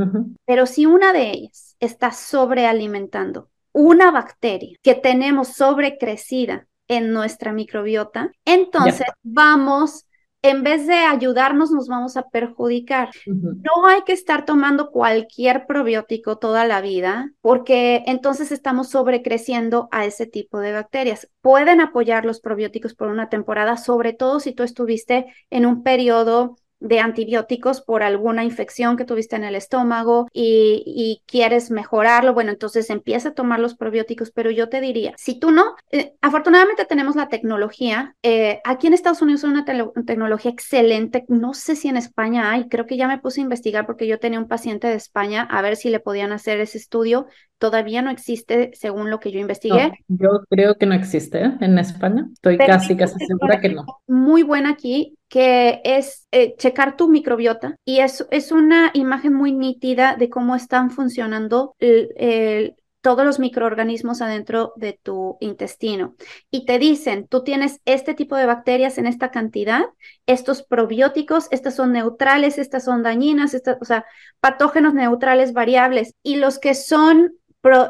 [0.46, 8.32] Pero si una de ellas está sobrealimentando una bacteria que tenemos sobrecrecida en nuestra microbiota,
[8.46, 10.06] entonces vamos
[10.44, 13.10] en vez de ayudarnos, nos vamos a perjudicar.
[13.26, 20.06] No hay que estar tomando cualquier probiótico toda la vida, porque entonces estamos sobrecreciendo a
[20.06, 21.30] ese tipo de bacterias.
[21.42, 26.58] Pueden apoyar los probióticos por una temporada, sobre todo si tú estuviste en un periodo
[26.84, 32.90] de antibióticos por alguna infección que tuviste en el estómago y, quieres mejorarlo, bueno, entonces
[32.90, 37.16] empieza a tomar los probióticos, pero yo te diría, si tú no, eh, afortunadamente tenemos
[37.16, 39.66] la tecnología, eh, aquí en Estados Unidos hay una
[40.06, 43.86] tecnología excelente, no sé si en España hay, creo que ya me puse a investigar
[43.86, 47.28] porque yo tenía un paciente de España a ver si le podían hacer ese estudio,
[47.58, 49.94] todavía no existe según lo que yo investigué.
[50.10, 51.58] yo creo que no existe ¿eh?
[51.62, 53.86] en España, estoy casi, casi segura que no.
[54.08, 59.52] Muy buena aquí que es eh, checar tu microbiota y es, es una imagen muy
[59.52, 61.76] nítida de cómo están funcionando
[63.02, 66.14] todos los microorganismos adentro de tu intestino.
[66.52, 69.86] Y te dicen, tú tienes este tipo de bacterias en esta cantidad,
[70.28, 74.06] estos probióticos, estas son neutrales, estas son dañinas, estas, o sea,
[74.40, 76.14] patógenos neutrales variables.
[76.22, 77.34] Y los que son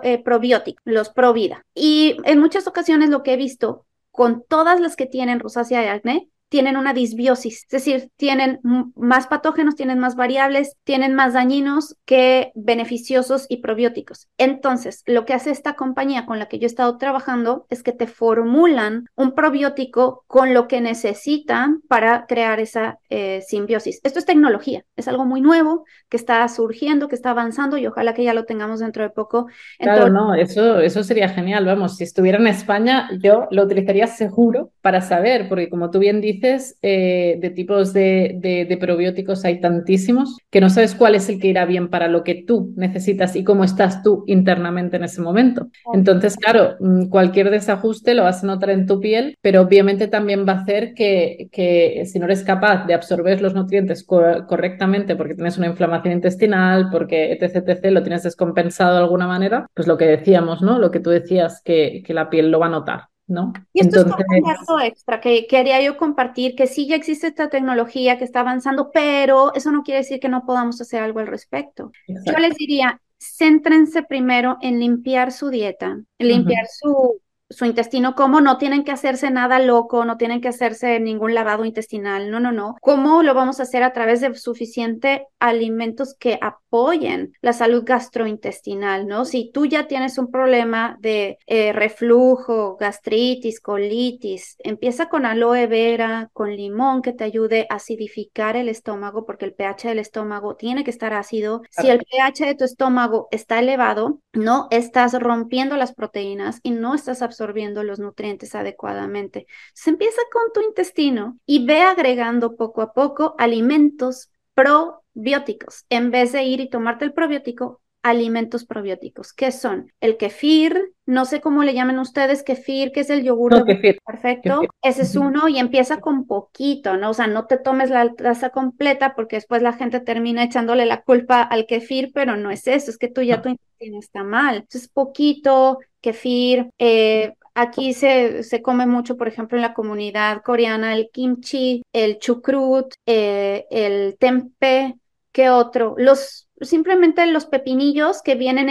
[0.01, 1.65] eh, probióticos, los pro vida.
[1.75, 5.87] Y en muchas ocasiones lo que he visto con todas las que tienen rosácea y
[5.89, 8.59] acné tienen una disbiosis, es decir, tienen
[8.95, 14.27] más patógenos, tienen más variables, tienen más dañinos que beneficiosos y probióticos.
[14.37, 17.91] Entonces, lo que hace esta compañía con la que yo he estado trabajando es que
[17.91, 23.99] te formulan un probiótico con lo que necesitan para crear esa eh, simbiosis.
[24.03, 28.13] Esto es tecnología, es algo muy nuevo que está surgiendo, que está avanzando y ojalá
[28.13, 29.47] que ya lo tengamos dentro de poco.
[29.79, 31.65] Claro, no, eso, eso sería genial.
[31.65, 36.19] Vamos, si estuviera en España, yo lo utilizaría seguro para saber, porque como tú bien
[36.19, 41.47] dices, eh, de tipos de, probióticos hay tantísimos que no sabes cuál es el que
[41.47, 45.69] irá bien para lo que tú necesitas y cómo estás tú internamente en ese momento.
[45.93, 50.45] Entonces, claro, mm, cualquier desajuste lo vas a notar en tu piel, pero obviamente también
[50.45, 55.35] va a hacer que, que si no eres capaz de absorber los nutrientes correctamente porque
[55.35, 59.97] tienes una inflamación intestinal, porque etc, etc, lo tienes descompensado de alguna manera, pues lo
[59.97, 60.77] que decíamos, ¿no?
[60.77, 63.12] Lo que tú decías que, que la piel lo va a notar.
[63.27, 63.53] ¿No?
[63.73, 67.49] Y esto es un dato extra que quería yo compartir, que sí ya existe esta
[67.49, 71.27] tecnología que está avanzando, pero eso no quiere decir que no podamos hacer algo al
[71.27, 71.91] respecto.
[72.07, 77.21] Yo les diría, céntrense primero en limpiar su dieta, limpiar su,
[77.53, 81.65] su intestino, cómo no tienen que hacerse nada loco, no tienen que hacerse ningún lavado
[81.65, 82.75] intestinal, no, no, no.
[82.81, 89.07] ¿Cómo lo vamos a hacer a través de suficiente alimentos que apoyen la salud gastrointestinal,
[89.07, 89.25] ¿no?
[89.25, 96.29] Si tú ya tienes un problema de eh, reflujo, gastritis, colitis, empieza con aloe vera,
[96.33, 100.83] con limón que te ayude a acidificar el estómago, porque el pH del estómago tiene
[100.83, 101.61] que estar ácido.
[101.69, 106.95] Si el pH de tu estómago está elevado, no estás rompiendo las proteínas y no
[106.95, 109.47] estás absorbiendo absorbiendo los nutrientes adecuadamente.
[109.73, 115.85] Se empieza con tu intestino y ve agregando poco a poco alimentos probióticos.
[115.89, 119.33] En vez de ir y tomarte el probiótico, alimentos probióticos.
[119.33, 119.91] ¿Qué son?
[120.01, 123.53] El kefir, no sé cómo le llaman ustedes, kefir, que es el yogur.
[123.53, 123.99] No, kefir.
[124.05, 124.61] Perfecto.
[124.81, 127.11] Ese es uno y empieza con poquito, ¿no?
[127.11, 131.01] O sea, no te tomes la taza completa porque después la gente termina echándole la
[131.01, 134.57] culpa al kefir, pero no es eso, es que tú ya tu intestino está mal.
[134.57, 140.95] Entonces, poquito, kefir, eh, Aquí se, se, come mucho, por ejemplo, en la comunidad coreana,
[140.95, 144.95] el kimchi, el chucrut, eh, el tempe,
[145.31, 145.93] ¿qué otro?
[145.99, 148.69] Los, simplemente los pepinillos que vienen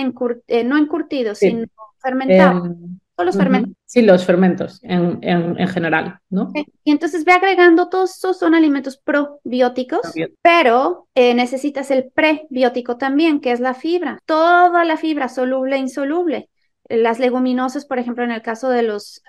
[0.48, 1.66] eh, no encurtidos, sino
[2.02, 2.66] fermentados.
[2.66, 3.74] Em, los fermentos.
[3.84, 6.50] Sí, los fermentos en, en, general, ¿no?
[6.82, 10.00] Y entonces ve agregando, todos esos son alimentos probióticos,
[10.40, 14.18] pero eh, necesitas el prebiótico también, que es la fibra.
[14.24, 16.48] Toda la fibra, soluble e insoluble.
[16.96, 19.22] Las leguminosas, por ejemplo, en el caso de los,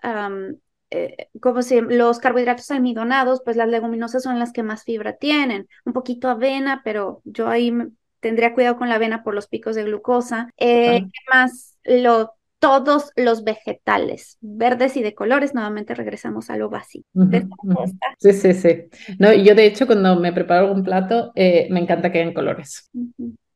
[0.90, 1.30] eh,
[1.62, 5.68] se, los carbohidratos almidonados, pues las leguminosas son las que más fibra tienen.
[5.86, 7.74] Un poquito avena, pero yo ahí
[8.20, 10.50] tendría cuidado con la avena por los picos de glucosa.
[10.58, 11.78] Eh, ¿Qué más?
[11.84, 17.06] Lo, todos los vegetales, verdes y de colores, nuevamente regresamos a lo básico.
[18.20, 18.86] Sí, sí, sí.
[19.20, 22.90] No, yo de hecho cuando me preparo algún plato, eh, me encanta que hayan colores.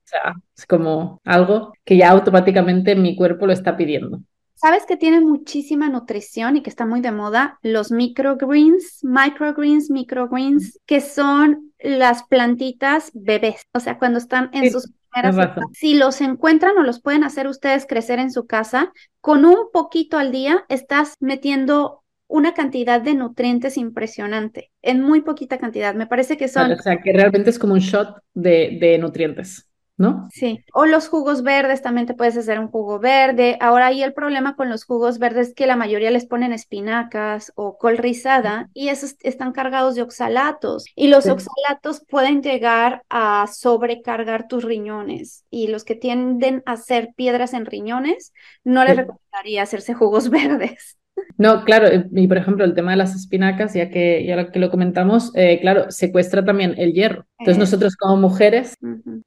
[0.08, 4.22] O sea, es como algo que ya automáticamente mi cuerpo lo está pidiendo.
[4.56, 7.60] ¿Sabes que tiene muchísima nutrición y que está muy de moda?
[7.62, 14.90] Los microgreens, microgreens, microgreens, que son las plantitas bebés, o sea, cuando están en sus
[15.12, 19.70] primeras Si los encuentran o los pueden hacer ustedes crecer en su casa, con un
[19.74, 25.96] poquito al día estás metiendo una cantidad de nutrientes impresionante, en muy poquita cantidad.
[25.96, 26.72] Me parece que son...
[26.72, 29.67] O sea, que realmente es como un shot de, de nutrientes.
[29.98, 30.28] ¿No?
[30.32, 33.58] Sí, o los jugos verdes, también te puedes hacer un jugo verde.
[33.60, 37.52] Ahora ahí el problema con los jugos verdes es que la mayoría les ponen espinacas
[37.56, 43.48] o col rizada y esos están cargados de oxalatos y los oxalatos pueden llegar a
[43.48, 48.34] sobrecargar tus riñones y los que tienden a hacer piedras en riñones,
[48.64, 50.98] no les recomendaría hacerse jugos verdes.
[51.38, 54.60] No, claro, eh, y por ejemplo el tema de las espinacas, ya que ya que
[54.60, 57.26] lo comentamos, eh, claro, secuestra también el hierro.
[57.40, 58.76] Entonces nosotros como mujeres,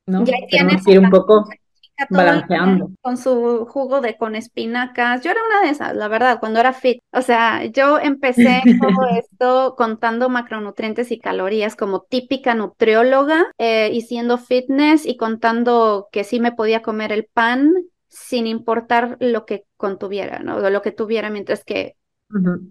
[0.06, 0.24] ¿no?
[0.50, 1.46] Tenemos que ir un poco
[2.08, 2.90] balanceando.
[3.02, 5.22] Con su jugo de con espinacas.
[5.22, 7.02] Yo era una de esas, la verdad, cuando era fit.
[7.12, 14.02] O sea, yo empecé todo esto contando macronutrientes y calorías como típica nutrióloga eh, y
[14.02, 17.72] siendo fitness y contando que sí me podía comer el pan
[18.10, 20.68] sin importar lo que contuviera, ¿no?
[20.68, 21.96] lo que tuviera, mientras que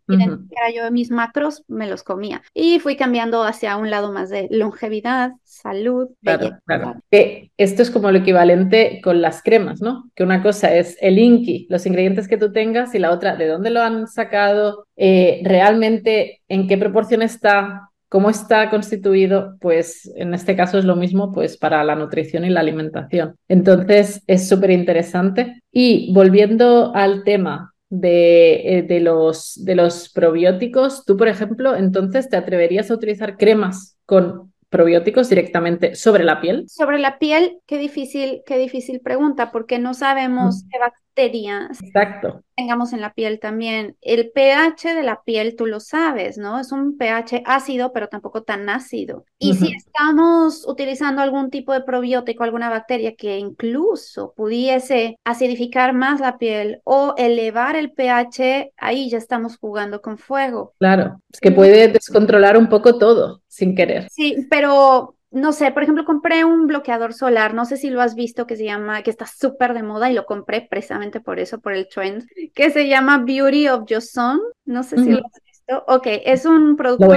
[0.07, 2.41] era yo mis macros, me los comía.
[2.53, 6.95] Y fui cambiando hacia un lado más de longevidad, salud, claro, claro.
[7.11, 10.09] Que esto es como lo equivalente con las cremas, ¿no?
[10.15, 13.47] Que una cosa es el inki, los ingredientes que tú tengas, y la otra, de
[13.47, 19.55] dónde lo han sacado, eh, realmente en qué proporción está, ¿Cómo está constituido?
[19.61, 23.35] Pues en este caso es lo mismo pues para la nutrición y la alimentación.
[23.47, 25.61] Entonces es súper interesante.
[25.71, 32.29] Y volviendo al tema de, eh, de, los, de los probióticos, tú, por ejemplo, entonces
[32.29, 36.65] te atreverías a utilizar cremas con probióticos directamente sobre la piel?
[36.69, 40.77] Sobre la piel, qué difícil, qué difícil pregunta, porque no sabemos qué
[41.15, 43.95] bacterias Exacto tengamos en la piel también.
[44.01, 46.59] El pH de la piel, tú lo sabes, ¿no?
[46.59, 49.23] Es un pH ácido, pero tampoco tan ácido.
[49.37, 56.19] Y si estamos utilizando algún tipo de probiótico, alguna bacteria que incluso pudiese acidificar más
[56.19, 60.73] la piel o elevar el pH, ahí ya estamos jugando con fuego.
[60.79, 64.09] Claro, es que puede descontrolar un poco todo sin querer.
[64.11, 68.15] Sí, pero no sé, por ejemplo, compré un bloqueador solar, no sé si lo has
[68.15, 71.59] visto, que se llama, que está súper de moda y lo compré precisamente por eso,
[71.59, 75.41] por el trend, que se llama Beauty of Your Sun, no sé si lo has
[75.45, 75.83] visto.
[75.87, 77.13] Ok, es un producto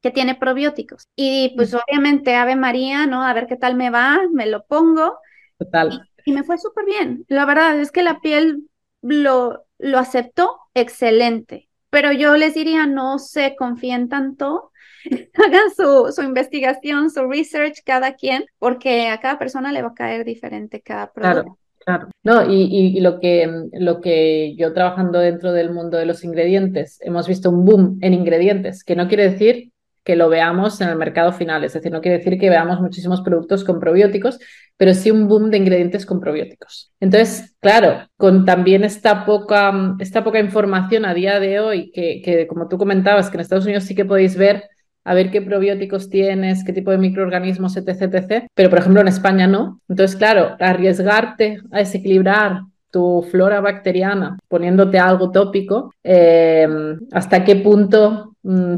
[0.00, 3.22] que tiene probióticos y pues obviamente Ave María, ¿no?
[3.22, 5.18] A ver qué tal me va, me lo pongo.
[5.58, 6.08] Total.
[6.24, 7.26] Y, me fue súper bien.
[7.28, 8.70] La verdad es que la piel
[9.02, 14.69] lo, lo aceptó excelente, pero yo les diría, no se confíen tanto
[15.34, 19.94] hagan su, su, investigación, su research cada quien, porque a cada persona le va a
[19.94, 21.42] caer diferente cada producto.
[21.42, 21.56] Claro.
[21.82, 26.24] Claro, no, y, y, lo, que, lo que yo trabajando dentro del mundo de los
[26.24, 29.72] ingredientes, hemos visto un boom en ingredientes, que no quiere decir
[30.04, 33.20] que lo veamos en el mercado final, es decir, no quiere decir que veamos muchísimos
[33.20, 34.38] productos con probióticos,
[34.76, 36.92] pero sí un boom de ingredientes con probióticos.
[37.00, 42.46] Entonces, claro, con también esta poca, esta poca información a día de hoy, que, que
[42.46, 44.64] como tú comentabas, que en Estados Unidos sí que podéis ver
[45.04, 48.46] a ver qué probióticos tienes, qué tipo de microorganismos, etc, etc.
[48.54, 49.80] Pero, por ejemplo, en España no.
[49.88, 58.29] Entonces, claro, arriesgarte a desequilibrar tu flora bacteriana poniéndote algo tópico, em, hasta qué punto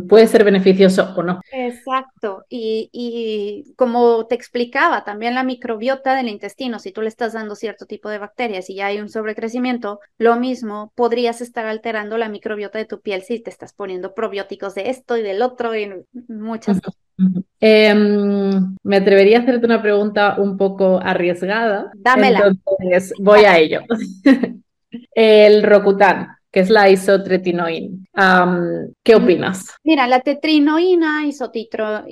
[0.09, 1.41] puede ser beneficioso o no.
[1.53, 2.45] Exacto.
[2.49, 7.55] Y, y, como te explicaba, también la microbiota del intestino, si tú le estás dando
[7.55, 12.29] cierto tipo de bacterias y ya hay un sobrecrecimiento, lo mismo, podrías estar alterando la
[12.29, 15.91] microbiota de tu piel si te estás poniendo probióticos de esto y del otro y
[16.29, 17.01] muchas cosas.
[17.61, 21.91] Em, me atrevería a hacerte una pregunta un poco arriesgada.
[21.95, 22.49] Dámela.
[22.49, 23.83] Entonces voy a ello.
[25.15, 28.05] El Rocutan, que es la isotretinoína.
[29.03, 29.75] ¿Qué mm, opinas?
[29.83, 32.05] Mira, la tetrinoína, isotitro,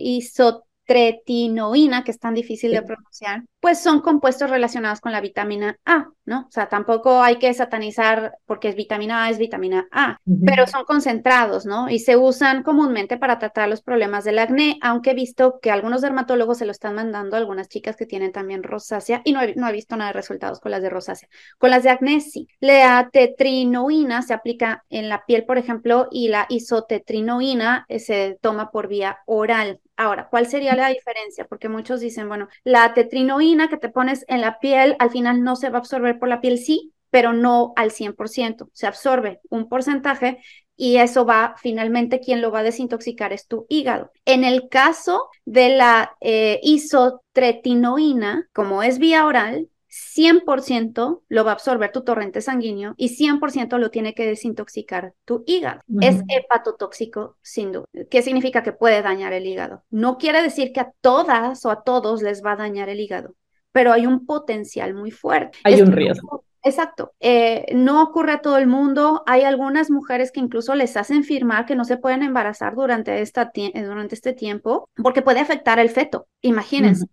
[0.91, 6.09] isotretinoína, que es tan difícil de pronunciar, pues son compuestos relacionados con la vitamina A,
[6.24, 6.47] ¿no?
[6.49, 10.84] O sea, tampoco hay que satanizar porque es vitamina A, es vitamina A, pero son
[10.84, 11.88] concentrados, ¿no?
[11.88, 16.01] Y se usan comúnmente para tratar los problemas del acné, aunque he visto que algunos
[16.01, 19.55] dermatólogos se lo están mandando a algunas chicas que tienen también rosácea y no he,
[19.55, 21.28] no he visto nada de resultados con las de rosácea.
[21.59, 22.49] Con las de acné sí.
[22.61, 28.70] La tetrinoína se aplica en la piel, por ejemplo, y la isotetrinoína eh, se toma
[28.70, 29.80] por vía oral.
[30.01, 31.45] Ahora, ¿cuál sería la diferencia?
[31.47, 35.57] Porque muchos dicen, bueno, la tetrinoína que te pones en la piel al final no
[35.57, 38.71] se va a absorber por la piel, sí, pero no al 100%.
[38.73, 40.39] Se absorbe un porcentaje
[40.75, 44.11] y eso va, finalmente, quien lo va a desintoxicar es tu hígado.
[44.25, 51.55] En el caso de la eh, isotretinoína, como es vía oral, 100% lo va a
[51.55, 55.80] absorber tu torrente sanguíneo y 100% lo tiene que desintoxicar tu hígado.
[56.01, 57.86] Es hepatotóxico sin duda.
[58.09, 59.82] ¿Qué significa que puede dañar el hígado?
[59.91, 63.34] No quiere decir que a todas o a todos les va a dañar el hígado,
[63.72, 65.59] pero hay un potencial muy fuerte.
[65.64, 66.45] Hay un riesgo.
[66.62, 67.14] Exacto.
[67.20, 69.22] Eh, no ocurre a todo el mundo.
[69.26, 73.51] Hay algunas mujeres que incluso les hacen firmar que no se pueden embarazar durante, esta
[73.74, 76.26] durante este tiempo porque puede afectar el feto.
[76.43, 77.07] Imagínense.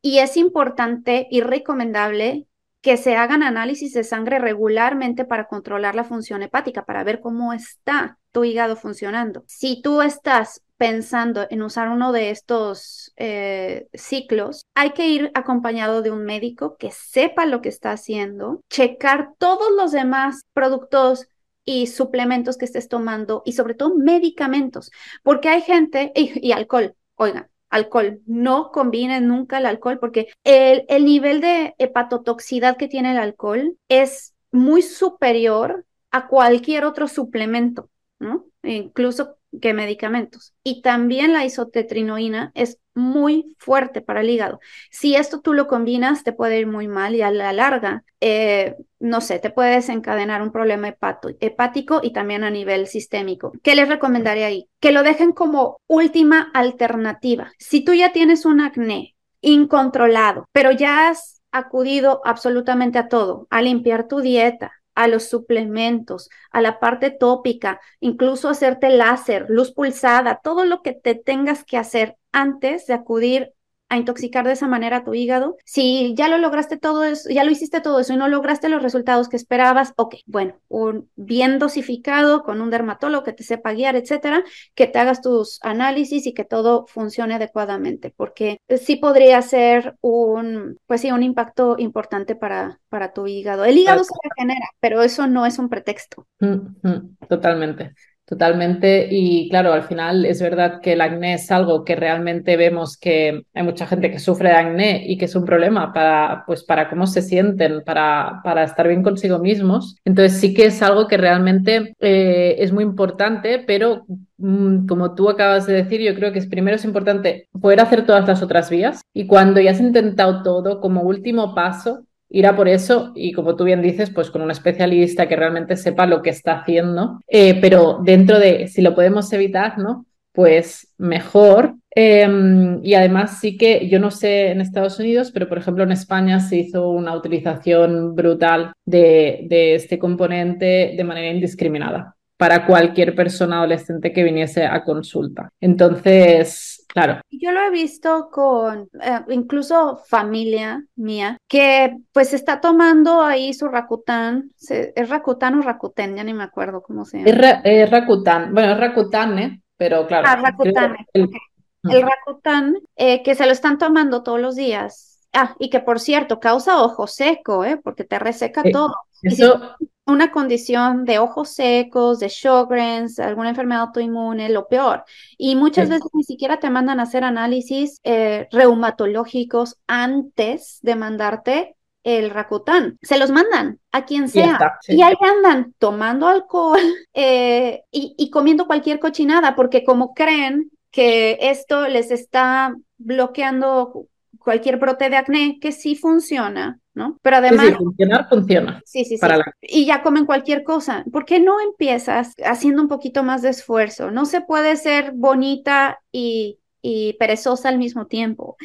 [0.00, 2.46] Y es importante y recomendable
[2.80, 7.52] que se hagan análisis de sangre regularmente para controlar la función hepática, para ver cómo
[7.52, 9.44] está tu hígado funcionando.
[9.46, 16.02] Si tú estás pensando en usar uno de estos eh, ciclos, hay que ir acompañado
[16.02, 21.26] de un médico que sepa lo que está haciendo, checar todos los demás productos
[21.64, 24.90] y suplementos que estés tomando y sobre todo medicamentos,
[25.24, 26.94] porque hay gente y, y alcohol.
[27.16, 28.20] Oigan, alcohol.
[28.26, 33.76] No combinen nunca el alcohol porque el, el nivel de hepatotoxicidad que tiene el alcohol
[33.88, 38.46] es muy superior a cualquier otro suplemento, ¿no?
[38.62, 40.54] Incluso que medicamentos.
[40.62, 44.60] Y también la isotetrinoína es muy fuerte para el hígado.
[44.90, 48.76] Si esto tú lo combinas, te puede ir muy mal y a la larga, eh,
[48.98, 50.94] no sé, te puede desencadenar un problema
[51.40, 53.52] hepático y también a nivel sistémico.
[53.62, 54.68] ¿Qué les recomendaría ahí?
[54.80, 57.52] Que lo dejen como última alternativa.
[57.58, 63.62] Si tú ya tienes un acné incontrolado, pero ya has acudido absolutamente a todo, a
[63.62, 70.40] limpiar tu dieta, a los suplementos, a la parte tópica, incluso hacerte láser, luz pulsada,
[70.42, 73.52] todo lo que te tengas que hacer antes de acudir
[73.88, 75.56] a intoxicar de esa manera tu hígado.
[75.64, 78.82] Si ya lo lograste todo eso, ya lo hiciste todo eso y no lograste los
[78.82, 83.96] resultados que esperabas, ok, bueno, un bien dosificado con un dermatólogo que te sepa guiar,
[83.96, 89.96] etcétera, que te hagas tus análisis y que todo funcione adecuadamente, porque sí podría ser
[90.00, 93.64] un, pues sí, un impacto importante para, para tu hígado.
[93.64, 96.26] El hígado se regenera, pero eso no es un pretexto.
[96.40, 97.94] Mm, mm, totalmente.
[98.28, 99.08] Totalmente.
[99.10, 103.44] Y claro, al final es verdad que el acné es algo que realmente vemos que
[103.54, 106.90] hay mucha gente que sufre de acné y que es un problema para, pues, para
[106.90, 109.96] cómo se sienten, para, para estar bien consigo mismos.
[110.04, 114.04] Entonces sí que es algo que realmente eh, es muy importante, pero
[114.36, 118.04] mm, como tú acabas de decir, yo creo que es, primero es importante poder hacer
[118.04, 122.56] todas las otras vías y cuando ya has intentado todo, como último paso, ir a
[122.56, 126.22] por eso y como tú bien dices, pues con un especialista que realmente sepa lo
[126.22, 130.06] que está haciendo, eh, pero dentro de si lo podemos evitar, ¿no?
[130.32, 131.74] Pues mejor.
[131.90, 135.92] Em, y además sí que yo no sé en Estados Unidos, pero por ejemplo en
[135.92, 143.14] España se hizo una utilización brutal de, de este componente de manera indiscriminada para cualquier
[143.14, 145.50] persona adolescente que viniese a consulta.
[145.60, 147.20] Entonces, Claro.
[147.30, 153.68] Yo lo he visto con eh, incluso familia mía que pues está tomando ahí su
[153.68, 154.52] Rakután.
[154.68, 156.16] ¿Es Rakután o Rakuten?
[156.16, 157.60] Ya ni me acuerdo cómo se llama.
[157.62, 158.54] Es, Rakután.
[158.54, 159.60] Bueno, es Rakután, ¿eh?
[159.76, 160.28] Pero claro.
[160.28, 160.96] Ah, Rakután.
[161.12, 165.28] El, Rakután eh, que se lo están tomando todos los días.
[165.34, 167.76] Ah, y que por cierto, causa ojo seco, ¿eh?
[167.76, 168.94] Porque te reseca todo.
[169.22, 175.04] Eso, una condición de ojos secos, de Sjogren's, alguna enfermedad autoinmune, lo peor.
[175.36, 181.76] Y muchas veces ni siquiera te mandan a hacer análisis eh, reumatológicos antes de mandarte
[182.04, 184.58] el Rakután, se los mandan a quien sea.
[184.86, 186.80] Y ahí andan tomando alcohol
[187.14, 194.06] eh, y, y comiendo cualquier cochinada, porque como creen que esto les está bloqueando
[194.38, 197.18] cualquier brote de acné, que sí funciona, ¿no?
[197.22, 197.66] Pero además...
[197.66, 198.82] Sí, funcionar funciona.
[198.84, 199.26] Sí, sí, sí.
[199.62, 201.04] Y ya comen cualquier cosa.
[201.12, 204.10] ¿Por qué no empiezas haciendo un poquito más de esfuerzo?
[204.10, 208.56] No se puede ser bonita y y perezosa al mismo tiempo.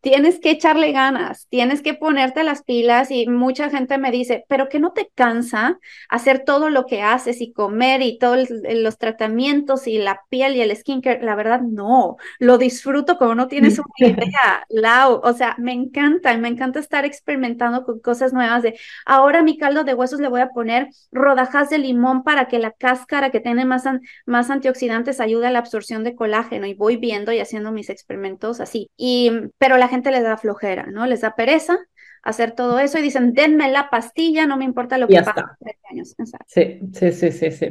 [0.00, 4.68] Tienes que echarle ganas, tienes que ponerte las pilas y mucha gente me dice, pero
[4.68, 9.86] que no te cansa hacer todo lo que haces y comer y todos los tratamientos
[9.86, 11.22] y la piel y el skincare.
[11.22, 15.20] La verdad, no, lo disfruto como no tienes una idea, Lau.
[15.24, 19.84] O sea, me encanta, me encanta estar experimentando con cosas nuevas de ahora mi caldo
[19.84, 23.64] de huesos le voy a poner rodajas de limón para que la cáscara que tiene
[23.64, 23.84] más,
[24.26, 28.60] más antioxidantes ayude a la absorción de colágeno y voy viendo y haciendo mis experimentos
[28.60, 28.90] así.
[28.96, 31.06] Y, pero la gente les da flojera, ¿no?
[31.06, 31.78] Les da pereza
[32.22, 35.42] hacer todo eso y dicen, denme la pastilla, no me importa lo que pase
[35.90, 36.14] años.
[36.46, 37.68] Sí, sí, sí, sí, sí.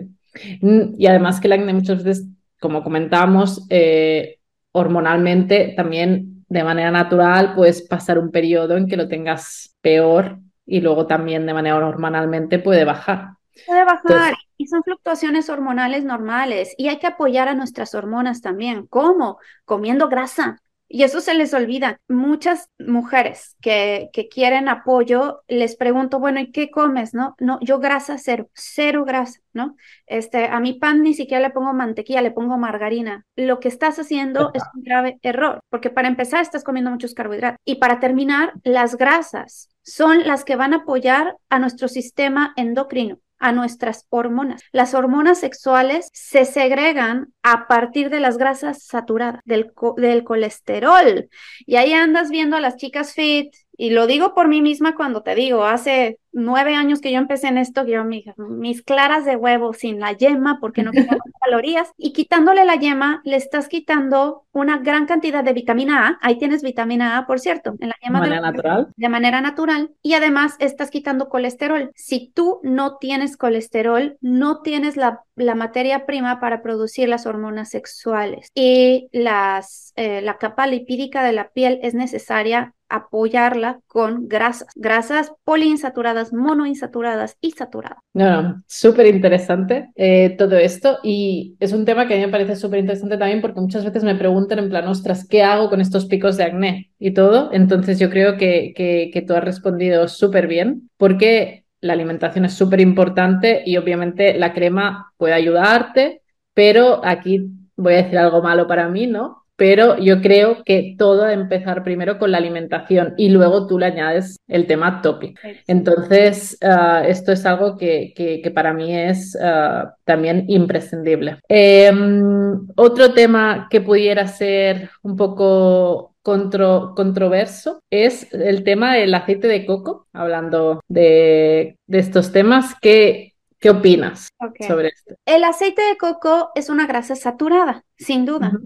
[0.62, 2.28] Mm, y además que el acné muchas veces,
[2.60, 4.40] como comentamos, eh,
[4.72, 10.82] hormonalmente también de manera natural puedes pasar un periodo en que lo tengas peor y
[10.82, 13.32] luego también de manera hormonalmente puede bajar.
[13.66, 18.86] Puede bajar y son fluctuaciones hormonales normales y hay que apoyar a nuestras hormonas también.
[18.86, 19.40] ¿Cómo?
[19.66, 20.62] Comiendo grasa.
[20.88, 22.00] Y eso se les olvida.
[22.08, 27.16] Muchas mujeres que, que quieren apoyo, les pregunto, bueno, ¿y qué comes?
[27.16, 29.78] No, no, yo grasa cero, cero grasa, ¿no?
[30.06, 33.26] Este, a mi pan ni siquiera le pongo mantequilla, le pongo margarina.
[33.36, 37.58] Lo que estás haciendo es un grave error, porque para empezar estás comiendo muchos carbohidratos.
[37.66, 43.18] Y para terminar, las grasas son las que van a apoyar a nuestro sistema endocrino
[43.42, 44.62] a nuestras hormonas.
[44.72, 51.28] Las hormonas sexuales se segregan a partir de las grasas saturadas, del, del colesterol.
[51.66, 55.24] Y ahí andas viendo a las chicas fit, y lo digo por mí misma cuando
[55.24, 59.36] te digo, hace nueve años que yo empecé en esto, yo mis, mis claras de
[59.36, 64.46] huevo sin la yema porque no quedan calorías y quitándole la yema le estás quitando
[64.52, 66.20] una gran cantidad de vitamina A.
[66.22, 68.88] Ahí tienes vitamina A, por cierto, en la yema de manera natural.
[68.96, 71.92] De manera natural y además estás quitando colesterol.
[71.96, 77.72] Si tú no tienes colesterol, no tienes la, la materia prima para producir las hormonas
[77.72, 84.68] sexuales y las, eh, la capa lipídica de la piel es necesaria apoyarla con grasas,
[84.76, 88.00] grasas poliinsaturadas, monoinsaturadas y saturadas.
[88.14, 92.32] No, no, súper interesante eh, todo esto y es un tema que a mí me
[92.32, 95.80] parece súper interesante también porque muchas veces me preguntan en plan, ostras, ¿qué hago con
[95.80, 97.50] estos picos de acné y todo?
[97.54, 102.54] Entonces yo creo que, que, que tú has respondido súper bien porque la alimentación es
[102.54, 106.22] súper importante y obviamente la crema puede ayudarte,
[106.54, 109.41] pero aquí voy a decir algo malo para mí, ¿no?
[109.62, 113.86] Pero yo creo que todo de empezar primero con la alimentación y luego tú le
[113.86, 115.40] añades el tema topic.
[115.68, 121.38] Entonces, ah, esto es algo que, que, para mí es ah, también imprescindible.
[121.48, 129.68] Em, otro tema que pudiera ser un poco controverso es el tema del aceite de
[129.68, 133.31] coco, hablando de, de estos temas que
[133.62, 134.30] ¿Qué opinas
[134.68, 135.14] sobre esto?
[135.24, 138.60] El aceite de coco es una grasa saturada, sin duda, ¿no?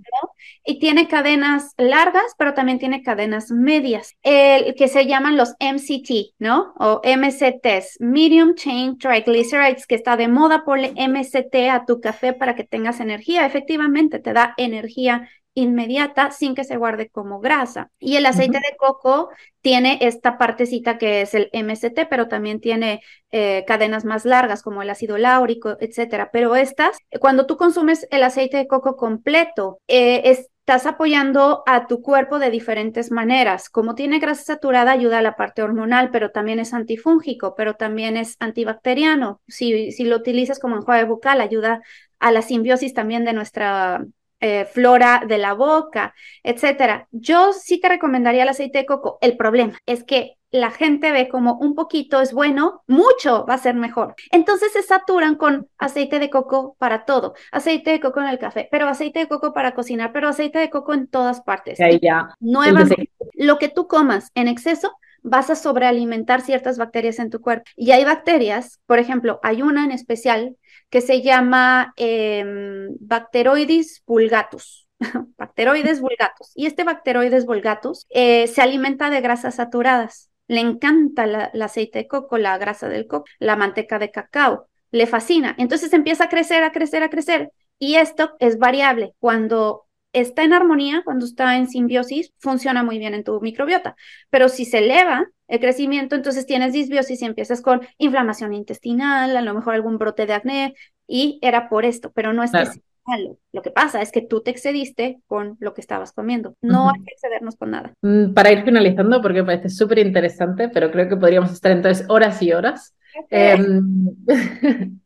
[0.64, 6.36] Y tiene cadenas largas, pero también tiene cadenas medias, el, que se llaman los MCT,
[6.40, 6.74] ¿no?
[6.80, 12.56] O MCTs, Medium Chain Triglycerides, que está de moda, ponle MCT a tu café para
[12.56, 13.46] que tengas energía.
[13.46, 17.90] Efectivamente, te da energía inmediata sin que se guarde como grasa.
[17.98, 19.30] Y el aceite de coco
[19.62, 23.02] tiene esta partecita que es el MCT, pero también tiene
[23.32, 26.30] eh, cadenas más largas como el ácido láurico, etcétera.
[26.32, 32.02] Pero estas, cuando tú consumes el aceite de coco completo, eh, estás apoyando a tu
[32.02, 33.70] cuerpo de diferentes maneras.
[33.70, 38.18] Como tiene grasa saturada, ayuda a la parte hormonal, pero también es antifúngico, pero también
[38.18, 39.42] es antibacteriano.
[39.48, 41.82] Si, si lo utilizas como enjuague bucal, ayuda
[42.20, 44.06] a la simbiosis también de nuestra
[44.40, 46.14] eh, flora de la boca,
[46.44, 47.08] etcétera.
[47.12, 49.18] Yo sí te recomendaría el aceite de coco.
[49.22, 53.60] El problema es que la gente ve como un poquito es bueno, mucho va a
[53.60, 54.16] ser mejor.
[54.32, 58.68] Entonces se saturan con aceite de coco para todo, aceite de coco en el café,
[58.72, 61.80] pero aceite de coco para cocinar, pero aceite de coco en todas partes.
[61.82, 62.30] Ahí ya.
[62.40, 64.96] Nuevamente, lo que tú comas en exceso
[65.26, 67.66] vas a sobrealimentar ciertas bacterias en tu cuerpo.
[67.76, 70.56] Y hay bacterias, por ejemplo, hay una en especial
[70.90, 74.88] que se llama em, Bacteroides vulgatus.
[75.38, 76.52] Bacteroides vulgatus.
[76.56, 80.30] Y este Bacteroides vulgatus eh, se alimenta de grasas saturadas.
[80.48, 84.68] Le encanta el aceite de coco, la grasa del coco, la manteca de cacao.
[84.92, 85.56] Le fascina.
[85.58, 87.52] Entonces empieza a crecer, a crecer, a crecer.
[87.80, 89.16] Y esto es variable.
[89.20, 89.85] Cuando
[90.16, 93.96] está en armonía, cuando está en simbiosis, funciona muy bien en tu microbiota.
[94.30, 99.42] Pero si se eleva el crecimiento, entonces tienes disbiosis y empiezas con inflamación intestinal, a
[99.42, 100.76] lo mejor algún brote de acné,
[101.08, 103.38] y era por esto, pero no es que sea malo.
[103.52, 106.56] Lo que pasa es que tú te excediste con lo que estabas comiendo.
[106.62, 107.94] No hay que excedernos con nada.
[108.02, 112.08] Mm, para ir finalizando, porque me parece súper interesante, pero creo que podríamos estar entonces
[112.10, 112.96] horas y horas.
[113.30, 114.10] Em,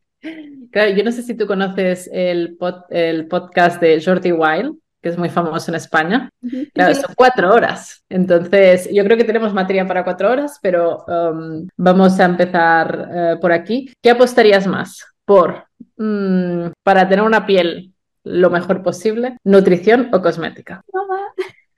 [0.70, 2.56] claro, yo no sé si tú conoces el,
[2.90, 6.30] el podcast de Jordi Wild que es muy famoso en España.
[6.74, 8.04] Claro, son cuatro horas.
[8.08, 13.36] Entonces, yo creo que tenemos materia para cuatro horas, pero um, vamos a empezar eh,
[13.40, 13.92] por aquí.
[14.02, 15.06] ¿Qué apostarías más?
[15.24, 15.64] Por,
[15.96, 17.92] mm, para tener una piel
[18.24, 20.82] lo mejor posible, nutrición o cosmética.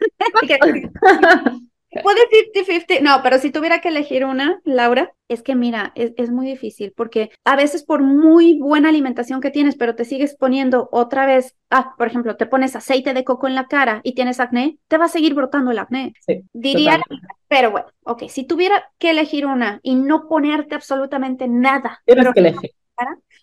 [2.02, 2.20] Puede
[2.54, 3.00] 50-50.
[3.02, 7.30] No, pero si tuviera que elegir una, Laura, es que mira, es, muy difícil porque
[7.44, 11.94] a veces por muy buena alimentación que tienes, pero te sigues poniendo otra vez, ah,
[11.98, 15.06] por ejemplo, te pones aceite de coco en la cara y tienes acné, te va
[15.06, 16.14] a seguir brotando el acné.
[16.26, 17.00] Sí, Diría,
[17.48, 22.02] pero bueno, ok, si tuviera que elegir una y no ponerte absolutamente nada.
[22.06, 22.70] Tienes que elegir.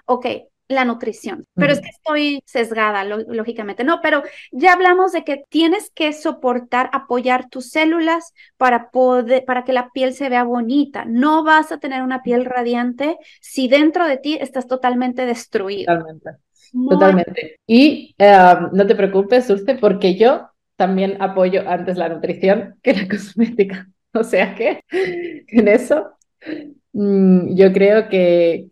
[0.06, 0.26] ok,
[0.70, 1.46] la nutrición.
[1.56, 3.84] Pero es que estoy sesgada, lógicamente.
[3.84, 9.66] No, pero ya hablamos de que tienes que soportar, apoyar tus células para poder, para
[9.66, 11.06] que la piel se vea bonita.
[11.06, 15.94] No vas a tener una piel radiante si dentro de ti estás totalmente destruido.
[15.94, 16.30] Totalmente.
[16.90, 17.60] Totalmente.
[17.66, 23.08] Y em, no te preocupes, Dulce, porque yo también apoyo antes la nutrición que la
[23.10, 23.90] cosmética.
[24.14, 26.12] O sea que en eso
[26.92, 28.68] yo creo que,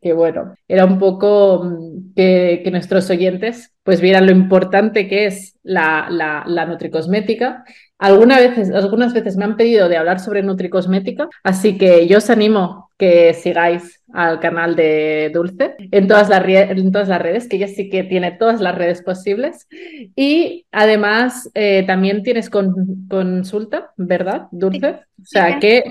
[0.00, 5.26] que, bueno, era un poco mm, que, que, nuestros oyentes pues vieran lo importante que
[5.26, 7.64] es la, la, la nutricosmética.
[7.98, 12.28] Algunas veces, algunas veces me han pedido de hablar sobre nutricosmética, así que yo os
[12.28, 17.56] animo que sigáis al canal de Dulce en todas las, en todas las redes, que
[17.56, 19.68] ella sí que tiene todas las redes posibles.
[20.14, 25.00] Y además eh, también tienes consulta, ¿verdad, Dulce?
[25.20, 25.84] O sea que,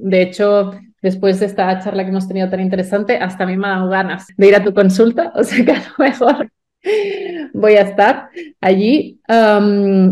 [0.00, 3.68] de hecho, después de esta charla que hemos tenido tan interesante, hasta a mí me
[3.68, 6.50] ha dado ganas de ir a tu consulta, o sea que a lo mejor
[7.52, 9.20] voy a estar allí.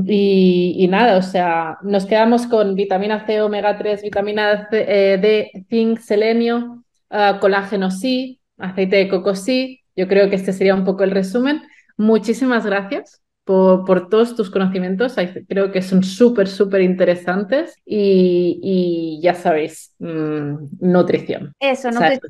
[0.07, 5.99] y, nada, o sea, nos quedamos con vitamina C, omega 3, vitamina eh, D, zinc,
[6.01, 9.81] selenio, ah, colágeno sí, aceite de coco sí.
[9.95, 11.63] Yo creo que este sería un poco el resumen.
[11.97, 15.15] Muchísimas gracias por, todos tus conocimientos.
[15.49, 21.55] Creo que son súper, súper interesantes y, ya sabéis, mm, nutrición.
[21.61, 22.21] Eso, nutrición.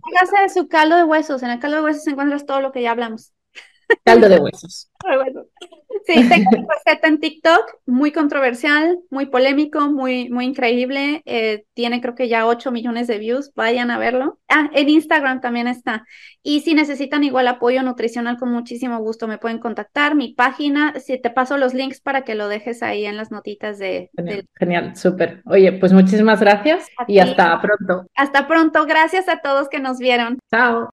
[0.42, 1.42] de su caldo de huesos.
[1.42, 3.32] En el caldo de huesos encuentras todo lo que ya hablamos.
[4.04, 4.90] Caldo de huesos.
[6.06, 11.22] Sí, tengo una receta en TikTok, muy controversial, muy polémico, muy, muy increíble.
[11.24, 14.38] Eh, tiene creo que ya 8 millones de views, vayan a verlo.
[14.48, 16.04] Ah, en Instagram también está.
[16.42, 20.14] Y si necesitan igual apoyo nutricional, con muchísimo gusto me pueden contactar.
[20.14, 23.78] Mi página, si te paso los links para que lo dejes ahí en las notitas
[23.78, 24.10] de...
[24.54, 25.42] Genial, súper.
[25.46, 28.06] Oye, pues muchísimas gracias y hasta pronto.
[28.14, 28.86] Hasta pronto.
[28.86, 30.38] Gracias a todos que nos vieron.
[30.52, 30.84] Chao.